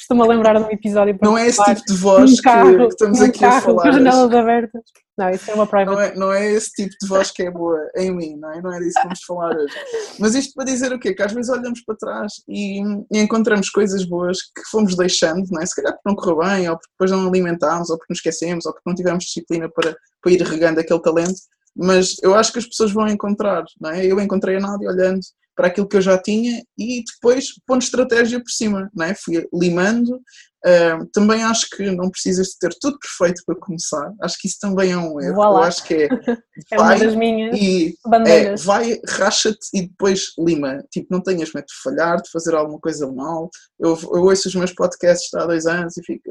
Estou-me 0.00 0.22
a 0.22 0.26
lembrar 0.26 0.58
de 0.58 0.62
um 0.62 0.70
episódio... 0.70 1.18
Não 1.20 1.36
é 1.36 1.48
esse 1.48 1.62
tipo 1.64 1.84
de 1.84 1.94
voz 1.94 2.32
um 2.32 2.36
carro, 2.36 2.70
que, 2.70 2.78
que, 2.78 2.86
estamos 2.86 3.20
um 3.20 3.24
aqui 3.24 3.40
carro, 3.40 3.56
a 3.56 3.60
falar. 3.60 3.82
Com 3.82 3.88
as 3.88 3.94
janelas 3.96 4.32
abertas. 4.32 4.82
Não, 5.20 5.28
isso 5.28 5.50
é 5.50 5.54
uma 5.54 5.66
private. 5.66 5.94
Não 5.94 6.00
é, 6.00 6.14
não 6.14 6.32
é 6.32 6.50
esse 6.50 6.70
tipo 6.70 6.94
de 6.98 7.06
voz 7.06 7.30
que 7.30 7.39
é 7.42 7.50
boa 7.50 7.90
em 7.96 8.14
mim, 8.14 8.36
não 8.36 8.52
é? 8.52 8.60
Não 8.60 8.72
é 8.72 8.78
disso 8.78 8.94
que 8.96 9.02
vamos 9.02 9.22
falar 9.24 9.56
hoje. 9.56 9.74
Mas 10.18 10.34
isto 10.34 10.54
para 10.54 10.64
dizer 10.64 10.92
o 10.92 10.98
quê? 10.98 11.14
Que 11.14 11.22
às 11.22 11.32
vezes 11.32 11.50
olhamos 11.50 11.82
para 11.82 11.96
trás 11.96 12.34
e, 12.48 12.80
e 13.12 13.18
encontramos 13.18 13.70
coisas 13.70 14.04
boas 14.04 14.38
que 14.42 14.62
fomos 14.70 14.96
deixando, 14.96 15.46
não 15.50 15.60
é? 15.60 15.66
Se 15.66 15.74
calhar 15.74 15.92
porque 15.92 16.08
não 16.08 16.16
correu 16.16 16.38
bem, 16.38 16.68
ou 16.68 16.76
porque 16.76 16.92
depois 16.92 17.10
não 17.10 17.28
alimentámos, 17.28 17.90
ou 17.90 17.98
porque 17.98 18.12
nos 18.12 18.18
esquecemos, 18.18 18.66
ou 18.66 18.72
porque 18.72 18.88
não 18.88 18.94
tivemos 18.94 19.24
disciplina 19.24 19.68
para, 19.68 19.96
para 20.22 20.32
ir 20.32 20.42
regando 20.42 20.80
aquele 20.80 21.02
talento. 21.02 21.40
Mas 21.76 22.16
eu 22.22 22.34
acho 22.34 22.52
que 22.52 22.58
as 22.58 22.66
pessoas 22.66 22.92
vão 22.92 23.08
encontrar, 23.08 23.64
não 23.80 23.90
é? 23.90 24.04
Eu 24.04 24.20
encontrei 24.20 24.56
a 24.56 24.60
Nádia 24.60 24.90
olhando 24.90 25.20
para 25.60 25.66
aquilo 25.66 25.86
que 25.86 25.96
eu 25.96 26.00
já 26.00 26.16
tinha 26.16 26.62
e 26.78 27.04
depois 27.04 27.48
pondo 27.66 27.82
estratégia 27.82 28.40
por 28.40 28.50
cima, 28.50 28.90
não 28.94 29.04
é? 29.04 29.14
Fui 29.14 29.46
limando. 29.52 30.20
Uh, 30.64 31.06
também 31.12 31.42
acho 31.42 31.66
que 31.70 31.90
não 31.90 32.10
precisas 32.10 32.48
de 32.48 32.58
ter 32.58 32.74
tudo 32.80 32.98
perfeito 32.98 33.42
para 33.46 33.56
começar. 33.56 34.12
Acho 34.20 34.36
que 34.38 34.46
isso 34.46 34.58
também 34.60 34.92
é 34.92 34.96
um 34.96 35.20
erro. 35.20 35.34
Voilà. 35.34 35.60
Eu 35.60 35.62
acho 35.62 35.84
que 35.84 35.94
é, 35.94 36.04
é 36.72 36.76
vai 36.76 36.96
uma 36.96 37.04
das 37.04 37.14
minhas 37.14 37.56
e 37.56 37.94
é, 38.26 38.54
vai, 38.56 39.00
racha-te 39.08 39.68
e 39.72 39.88
depois 39.88 40.32
lima. 40.38 40.84
Tipo, 40.90 41.08
não 41.10 41.22
tenhas 41.22 41.52
medo 41.52 41.66
de 41.66 41.82
falhar, 41.82 42.20
de 42.20 42.30
fazer 42.30 42.54
alguma 42.54 42.78
coisa 42.78 43.10
mal. 43.10 43.48
Eu, 43.78 43.98
eu 44.12 44.22
ouço 44.22 44.48
os 44.48 44.54
meus 44.54 44.72
podcasts 44.72 45.32
há 45.34 45.46
dois 45.46 45.66
anos 45.66 45.96
e 45.96 46.02
fico. 46.04 46.22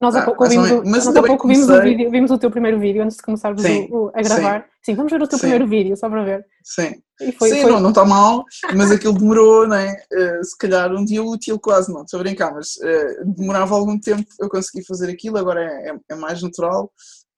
Nós 0.00 0.14
há 0.14 0.24
pouco, 0.24 0.46
vimos, 0.46 0.70
o, 0.70 0.82
nós 0.82 1.06
há 1.06 1.22
pouco 1.22 1.48
vimos, 1.48 1.68
o 1.68 1.82
vídeo, 1.82 2.10
vimos 2.10 2.30
o 2.30 2.38
teu 2.38 2.50
primeiro 2.50 2.78
vídeo 2.78 3.02
antes 3.02 3.16
de 3.16 3.22
começarmos 3.22 3.62
o, 3.90 4.10
a 4.14 4.22
gravar. 4.22 4.60
Sim. 4.60 4.72
Sim, 4.84 4.96
vamos 4.96 5.12
ver 5.12 5.22
o 5.22 5.28
teu 5.28 5.38
Sim. 5.38 5.42
primeiro 5.42 5.66
vídeo, 5.66 5.96
só 5.96 6.10
para 6.10 6.24
ver. 6.24 6.44
Sim. 6.64 6.94
Foi, 7.38 7.50
Sim, 7.50 7.62
foi... 7.62 7.80
não 7.80 7.90
está 7.90 8.04
mal, 8.04 8.44
mas 8.74 8.90
aquilo 8.90 9.12
demorou, 9.12 9.68
né? 9.68 9.96
Uh, 10.12 10.44
se 10.44 10.58
calhar 10.58 10.92
um 10.92 11.04
dia 11.04 11.22
útil 11.22 11.56
quase, 11.60 11.92
não, 11.92 12.02
estou 12.02 12.18
a 12.18 12.22
brincar, 12.24 12.52
mas 12.52 12.74
uh, 12.76 13.21
demorava 13.24 13.74
algum 13.74 13.98
tempo 13.98 14.26
eu 14.40 14.48
consegui 14.48 14.84
fazer 14.84 15.10
aquilo, 15.10 15.38
agora 15.38 15.62
é, 15.62 15.90
é, 15.90 15.96
é 16.10 16.14
mais 16.14 16.42
natural. 16.42 16.92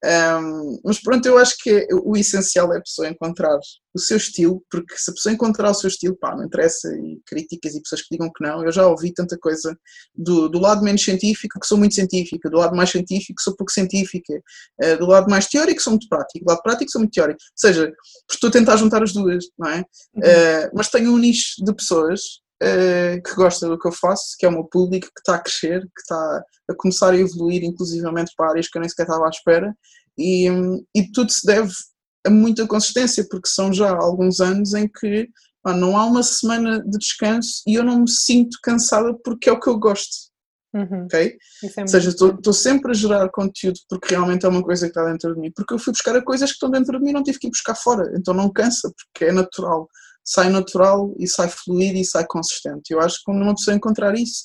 Um, 0.05 0.79
mas 0.85 1.01
pronto, 1.01 1.25
eu 1.25 1.39
acho 1.39 1.57
que 1.63 1.87
o 2.05 2.15
essencial 2.15 2.73
é 2.75 2.77
a 2.77 2.83
pessoa 2.83 3.09
encontrar 3.09 3.59
o 3.95 3.99
seu 3.99 4.19
estilo, 4.19 4.63
porque 4.71 4.95
se 4.99 5.11
a 5.11 5.15
pessoa 5.15 5.33
encontrar 5.33 5.71
o 5.71 5.75
seu 5.75 5.89
estilo, 5.89 6.17
pá, 6.17 6.37
não 6.37 6.45
interessa, 6.45 6.95
e 6.95 7.23
críticas 7.25 7.75
e 7.75 7.81
pessoas 7.81 8.03
que 8.03 8.09
digam 8.11 8.31
que 8.31 8.45
não, 8.45 8.63
eu 8.63 8.71
já 8.71 8.87
ouvi 8.87 9.15
tanta 9.15 9.39
coisa 9.39 9.75
do, 10.15 10.49
do 10.51 10.59
lado 10.59 10.83
menos 10.83 11.03
científico, 11.03 11.59
que 11.59 11.67
sou 11.67 11.79
muito 11.79 11.95
científica, 11.95 12.51
do 12.51 12.59
lado 12.59 12.77
mais 12.77 12.91
científico, 12.91 13.37
que 13.37 13.43
sou 13.43 13.57
pouco 13.57 13.73
científica, 13.73 14.35
uh, 14.83 14.99
do 14.99 15.07
lado 15.07 15.31
mais 15.31 15.47
teórico, 15.47 15.81
sou 15.81 15.93
muito 15.93 16.09
prático, 16.09 16.45
do 16.45 16.51
lado 16.51 16.63
prático, 16.63 16.91
sou 16.91 17.01
muito 17.01 17.15
teórico. 17.15 17.39
Ou 17.41 17.57
seja, 17.57 17.91
estou 18.31 18.49
a 18.49 18.53
tentar 18.53 18.77
juntar 18.77 19.03
as 19.03 19.13
duas, 19.13 19.45
não 19.59 19.71
é? 19.71 19.79
Uhum. 19.79 20.21
Uh, 20.21 20.71
mas 20.75 20.91
tenho 20.91 21.13
um 21.13 21.19
nicho 21.19 21.65
de 21.65 21.75
pessoas 21.75 22.44
uh, 22.65 23.23
que 23.23 23.35
gosta 23.35 23.69
do 23.69 23.79
que 23.79 23.87
eu 23.87 23.93
faço, 23.93 24.37
que 24.39 24.47
é 24.47 24.49
o 24.49 24.53
meu 24.53 24.65
público, 24.65 25.07
que 25.07 25.21
está 25.21 25.37
a 25.37 25.43
crescer, 25.43 25.83
que 25.83 26.01
está 26.01 26.45
a 26.71 26.75
começar 26.77 27.11
a 27.11 27.19
evoluir, 27.19 27.63
inclusivamente 27.63 28.33
para 28.37 28.51
áreas 28.51 28.69
que 28.69 28.79
eu 28.79 28.81
nem 28.81 28.89
sequer 28.89 29.05
estava 29.05 29.27
à 29.27 29.29
espera, 29.29 29.77
e, 30.19 30.49
e 30.95 31.13
tudo 31.13 31.31
se 31.31 31.47
deve 31.47 31.73
a 32.27 32.31
muita 32.31 32.67
consistência, 32.67 33.27
porque 33.29 33.49
são 33.49 33.73
já 33.73 33.91
alguns 33.91 34.41
anos 34.41 34.73
em 34.73 34.89
que 34.89 35.29
não 35.73 35.97
há 35.97 36.05
uma 36.05 36.23
semana 36.23 36.83
de 36.83 36.99
descanso 36.99 37.63
e 37.67 37.75
eu 37.75 37.85
não 37.85 38.01
me 38.01 38.11
sinto 38.11 38.59
cansada 38.63 39.15
porque 39.25 39.49
é 39.49 39.53
o 39.53 39.61
que 39.61 39.69
eu 39.69 39.79
gosto. 39.79 40.33
Uhum. 40.75 41.05
Ok? 41.05 41.39
É 41.77 41.81
Ou 41.83 41.89
seja, 41.89 42.11
estou 42.11 42.53
sempre 42.53 42.91
a 42.91 42.95
gerar 42.95 43.29
conteúdo 43.31 43.79
porque 43.89 44.15
realmente 44.15 44.45
é 44.45 44.49
uma 44.49 44.63
coisa 44.63 44.87
que 44.87 44.91
está 44.91 45.11
dentro 45.11 45.35
de 45.35 45.41
mim. 45.41 45.53
Porque 45.55 45.73
eu 45.73 45.79
fui 45.79 45.93
buscar 45.93 46.17
a 46.17 46.25
coisas 46.25 46.51
que 46.51 46.55
estão 46.55 46.71
dentro 46.71 46.99
de 46.99 47.05
mim 47.05 47.11
e 47.11 47.13
não 47.13 47.23
tive 47.23 47.39
que 47.39 47.47
ir 47.47 47.51
buscar 47.51 47.75
fora. 47.75 48.13
Então 48.17 48.35
não 48.35 48.53
cansa, 48.53 48.91
porque 48.91 49.27
é 49.27 49.33
natural 49.33 49.89
sai 50.25 50.49
natural 50.49 51.15
e 51.19 51.29
sai 51.29 51.49
fluido 51.49 51.99
e 51.99 52.05
sai 52.05 52.25
consistente. 52.27 52.93
Eu 52.93 53.01
acho 53.01 53.19
que 53.19 53.25
quando 53.25 53.43
uma 53.43 53.55
pessoa 53.55 53.77
encontrar 53.77 54.15
isso, 54.15 54.45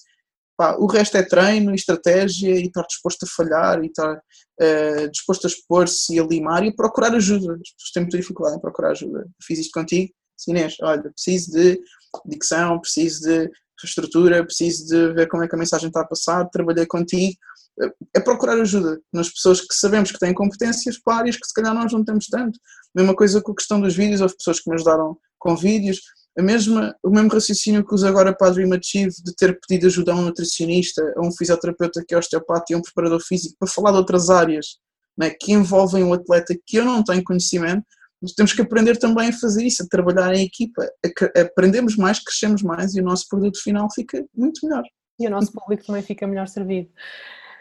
pá, 0.58 0.76
o 0.78 0.88
resto 0.88 1.18
é 1.18 1.24
treino, 1.24 1.74
estratégia 1.74 2.56
e 2.60 2.66
estar 2.66 2.84
disposto 2.84 3.24
a 3.24 3.28
falhar 3.28 3.84
e 3.84 3.88
estar 3.88 4.16
uh, 4.16 5.12
disposto 5.12 5.46
a 5.46 5.48
expor-se 5.48 6.16
e 6.16 6.20
a 6.20 6.24
limar 6.24 6.64
e 6.66 6.76
procurar 6.76 7.16
ajuda. 7.16 7.54
As 7.54 7.72
pessoas 7.72 7.92
têm 7.94 8.04
muita 8.04 8.18
dificuldade 8.18 8.58
em 8.58 8.62
procurar 8.62 8.92
ajuda. 8.92 9.26
Fiz 9.42 9.60
isto 9.60 9.72
contigo, 9.72 10.12
Inês, 10.48 10.76
olha, 10.82 11.02
preciso 11.02 11.52
de 11.52 11.80
dicção, 12.26 12.80
preciso 12.80 13.22
de 13.22 13.52
estrutura, 13.84 14.44
preciso 14.44 14.88
de 14.88 15.14
ver 15.14 15.28
como 15.28 15.44
é 15.44 15.48
que 15.48 15.56
a 15.56 15.58
mensagem 15.58 15.88
está 15.88 16.02
a 16.02 16.08
passar, 16.08 16.46
trabalhei 16.50 16.86
contigo, 16.86 17.38
é 18.14 18.20
procurar 18.20 18.60
ajuda 18.60 19.00
nas 19.14 19.30
pessoas 19.30 19.62
que 19.62 19.74
sabemos 19.74 20.12
que 20.12 20.20
têm 20.20 20.34
competências 20.34 21.00
para 21.00 21.18
áreas 21.18 21.38
que 21.38 21.48
se 21.48 21.54
calhar 21.54 21.74
nós 21.74 21.92
não 21.94 22.04
temos 22.04 22.28
tanto. 22.28 22.60
Mesma 22.94 23.16
coisa 23.16 23.42
com 23.42 23.54
a 23.54 23.56
questão 23.56 23.80
dos 23.80 23.96
vídeos, 23.96 24.22
houve 24.22 24.36
pessoas 24.36 24.60
que 24.60 24.70
me 24.70 24.76
ajudaram 24.76 25.18
com 25.40 25.56
vídeos, 25.56 26.02
a 26.38 26.42
mesma, 26.42 26.96
o 27.04 27.10
mesmo 27.10 27.30
raciocínio 27.30 27.86
que 27.86 27.94
uso 27.94 28.08
agora 28.08 28.36
para 28.36 28.48
a 28.48 28.52
Dream 28.52 28.72
Achieve 28.74 29.14
de 29.24 29.36
ter 29.36 29.60
pedido 29.68 29.88
ajuda 29.88 30.14
a 30.14 30.16
um 30.16 30.22
nutricionista, 30.22 31.02
a 31.18 31.26
um 31.26 31.32
fisioterapeuta 31.32 32.04
que 32.08 32.14
é 32.14 32.18
osteopata 32.18 32.66
e 32.70 32.76
a 32.76 32.78
um 32.78 32.82
preparador 32.82 33.22
físico 33.22 33.56
para 33.60 33.68
falar 33.68 33.92
de 33.92 33.98
outras 33.98 34.30
áreas 34.30 34.78
né, 35.18 35.32
que 35.32 35.52
envolvem 35.52 36.04
o 36.04 36.08
um 36.08 36.14
atleta 36.14 36.56
que 36.66 36.78
eu 36.78 36.86
não 36.86 37.04
tenho 37.04 37.24
conhecimento, 37.24 37.84
mas 38.22 38.34
temos 38.34 38.54
que 38.54 38.62
aprender 38.62 38.98
também 38.98 39.30
a 39.30 39.34
fazer 39.34 39.66
isso, 39.66 39.84
a 39.84 39.88
trabalhar 39.88 40.34
em 40.34 40.46
equipa. 40.46 40.88
Aprendemos 41.36 41.96
mais, 41.96 42.20
crescemos 42.20 42.62
mais 42.62 42.96
e 42.96 43.02
o 43.02 43.04
nosso 43.04 43.28
produto 43.28 43.62
final 43.62 43.88
fica 43.94 44.24
muito 44.36 44.66
melhor. 44.66 44.84
E 45.20 45.28
o 45.28 45.30
nosso 45.30 45.52
público 45.52 45.86
também 45.86 46.02
fica 46.02 46.28
melhor 46.28 46.48
servido. 46.48 46.90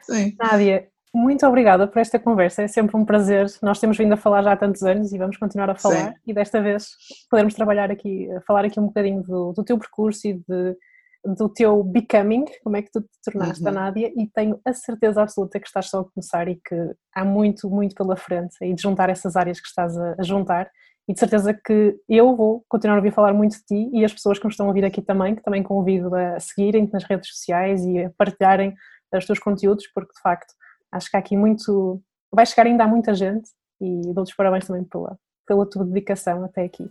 Sim. 0.02 0.34
Nádia, 0.38 0.88
muito 1.14 1.46
obrigada 1.46 1.86
por 1.86 1.98
esta 1.98 2.18
conversa, 2.18 2.62
é 2.62 2.68
sempre 2.68 2.96
um 2.96 3.04
prazer. 3.04 3.46
Nós 3.62 3.80
temos 3.80 3.96
vindo 3.96 4.12
a 4.12 4.16
falar 4.16 4.42
já 4.42 4.52
há 4.52 4.56
tantos 4.56 4.82
anos 4.82 5.12
e 5.12 5.18
vamos 5.18 5.36
continuar 5.36 5.70
a 5.70 5.74
falar. 5.74 6.12
Sim. 6.12 6.14
E 6.26 6.34
desta 6.34 6.60
vez 6.60 6.90
podermos 7.30 7.54
trabalhar 7.54 7.90
aqui, 7.90 8.28
falar 8.46 8.64
aqui 8.64 8.78
um 8.78 8.86
bocadinho 8.86 9.22
do, 9.22 9.52
do 9.52 9.64
teu 9.64 9.78
percurso 9.78 10.26
e 10.28 10.34
de, 10.34 10.76
do 11.24 11.48
teu 11.48 11.82
becoming, 11.82 12.44
como 12.62 12.76
é 12.76 12.82
que 12.82 12.90
tu 12.90 13.00
te 13.00 13.08
tornaste 13.24 13.62
uhum. 13.62 13.68
a 13.68 13.72
Nádia. 13.72 14.12
E 14.16 14.26
tenho 14.28 14.60
a 14.64 14.72
certeza 14.72 15.22
absoluta 15.22 15.58
que 15.58 15.66
estás 15.66 15.86
só 15.88 16.00
a 16.00 16.04
começar 16.04 16.48
e 16.48 16.56
que 16.56 16.74
há 17.14 17.24
muito, 17.24 17.70
muito 17.70 17.94
pela 17.94 18.16
frente 18.16 18.56
e 18.62 18.74
de 18.74 18.82
juntar 18.82 19.08
essas 19.08 19.36
áreas 19.36 19.60
que 19.60 19.68
estás 19.68 19.96
a, 19.96 20.14
a 20.18 20.22
juntar. 20.22 20.70
E 21.08 21.14
de 21.14 21.20
certeza 21.20 21.54
que 21.54 21.96
eu 22.06 22.36
vou 22.36 22.62
continuar 22.68 22.96
a 22.96 22.98
ouvir 22.98 23.14
falar 23.14 23.32
muito 23.32 23.56
de 23.56 23.64
ti 23.64 23.90
e 23.94 24.04
as 24.04 24.12
pessoas 24.12 24.38
que 24.38 24.44
me 24.44 24.50
estão 24.50 24.66
a 24.66 24.68
ouvir 24.68 24.84
aqui 24.84 25.00
também, 25.00 25.34
que 25.34 25.42
também 25.42 25.62
convido 25.62 26.14
a 26.14 26.38
seguirem 26.38 26.88
nas 26.92 27.02
redes 27.04 27.30
sociais 27.30 27.82
e 27.82 28.04
a 28.04 28.10
partilharem 28.10 28.74
os 29.14 29.24
teus 29.24 29.38
conteúdos, 29.38 29.86
porque 29.94 30.12
de 30.12 30.20
facto 30.20 30.52
acho 30.92 31.10
que 31.10 31.16
há 31.16 31.20
aqui 31.20 31.36
muito. 31.36 32.00
Vai 32.32 32.44
chegar 32.46 32.66
ainda 32.66 32.84
a 32.84 32.88
muita 32.88 33.14
gente 33.14 33.50
e 33.80 34.12
dou-te 34.12 34.30
os 34.30 34.36
parabéns 34.36 34.66
também 34.66 34.84
pela, 34.84 35.18
pela 35.46 35.66
tua 35.66 35.84
dedicação 35.84 36.44
até 36.44 36.64
aqui. 36.64 36.90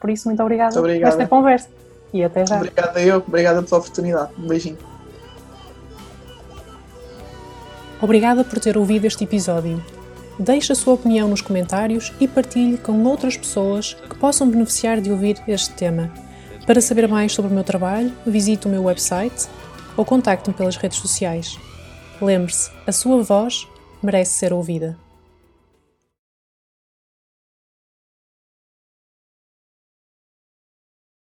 Por 0.00 0.10
isso, 0.10 0.28
muito 0.28 0.42
obrigada, 0.42 0.80
muito 0.80 1.00
por 1.00 1.08
esta 1.08 1.28
conversa 1.28 1.68
e 2.12 2.24
até 2.24 2.46
já. 2.46 2.56
Obrigada 2.56 3.00
eu, 3.02 3.16
obrigada 3.18 3.62
pela 3.62 3.78
oportunidade. 3.78 4.32
Um 4.38 4.46
beijinho. 4.46 4.78
Obrigada 8.00 8.42
por 8.42 8.58
ter 8.58 8.78
ouvido 8.78 9.04
este 9.04 9.24
episódio. 9.24 9.82
Deixe 10.38 10.72
a 10.72 10.74
sua 10.74 10.94
opinião 10.94 11.28
nos 11.28 11.42
comentários 11.42 12.14
e 12.18 12.26
partilhe 12.26 12.78
com 12.78 13.04
outras 13.04 13.36
pessoas 13.36 13.92
que 13.92 14.16
possam 14.16 14.48
beneficiar 14.48 14.98
de 14.98 15.12
ouvir 15.12 15.42
este 15.46 15.74
tema. 15.74 16.10
Para 16.66 16.80
saber 16.80 17.06
mais 17.06 17.32
sobre 17.32 17.50
o 17.50 17.54
meu 17.54 17.64
trabalho, 17.64 18.10
visite 18.24 18.66
o 18.66 18.70
meu 18.70 18.84
website 18.84 19.48
ou 19.98 20.04
contacte-me 20.04 20.56
pelas 20.56 20.76
redes 20.76 20.96
sociais. 20.96 21.58
Lembre-se, 22.20 22.70
a 22.86 22.92
sua 22.92 23.22
voz 23.22 23.66
merece 24.02 24.32
ser 24.32 24.52
ouvida. 24.52 24.98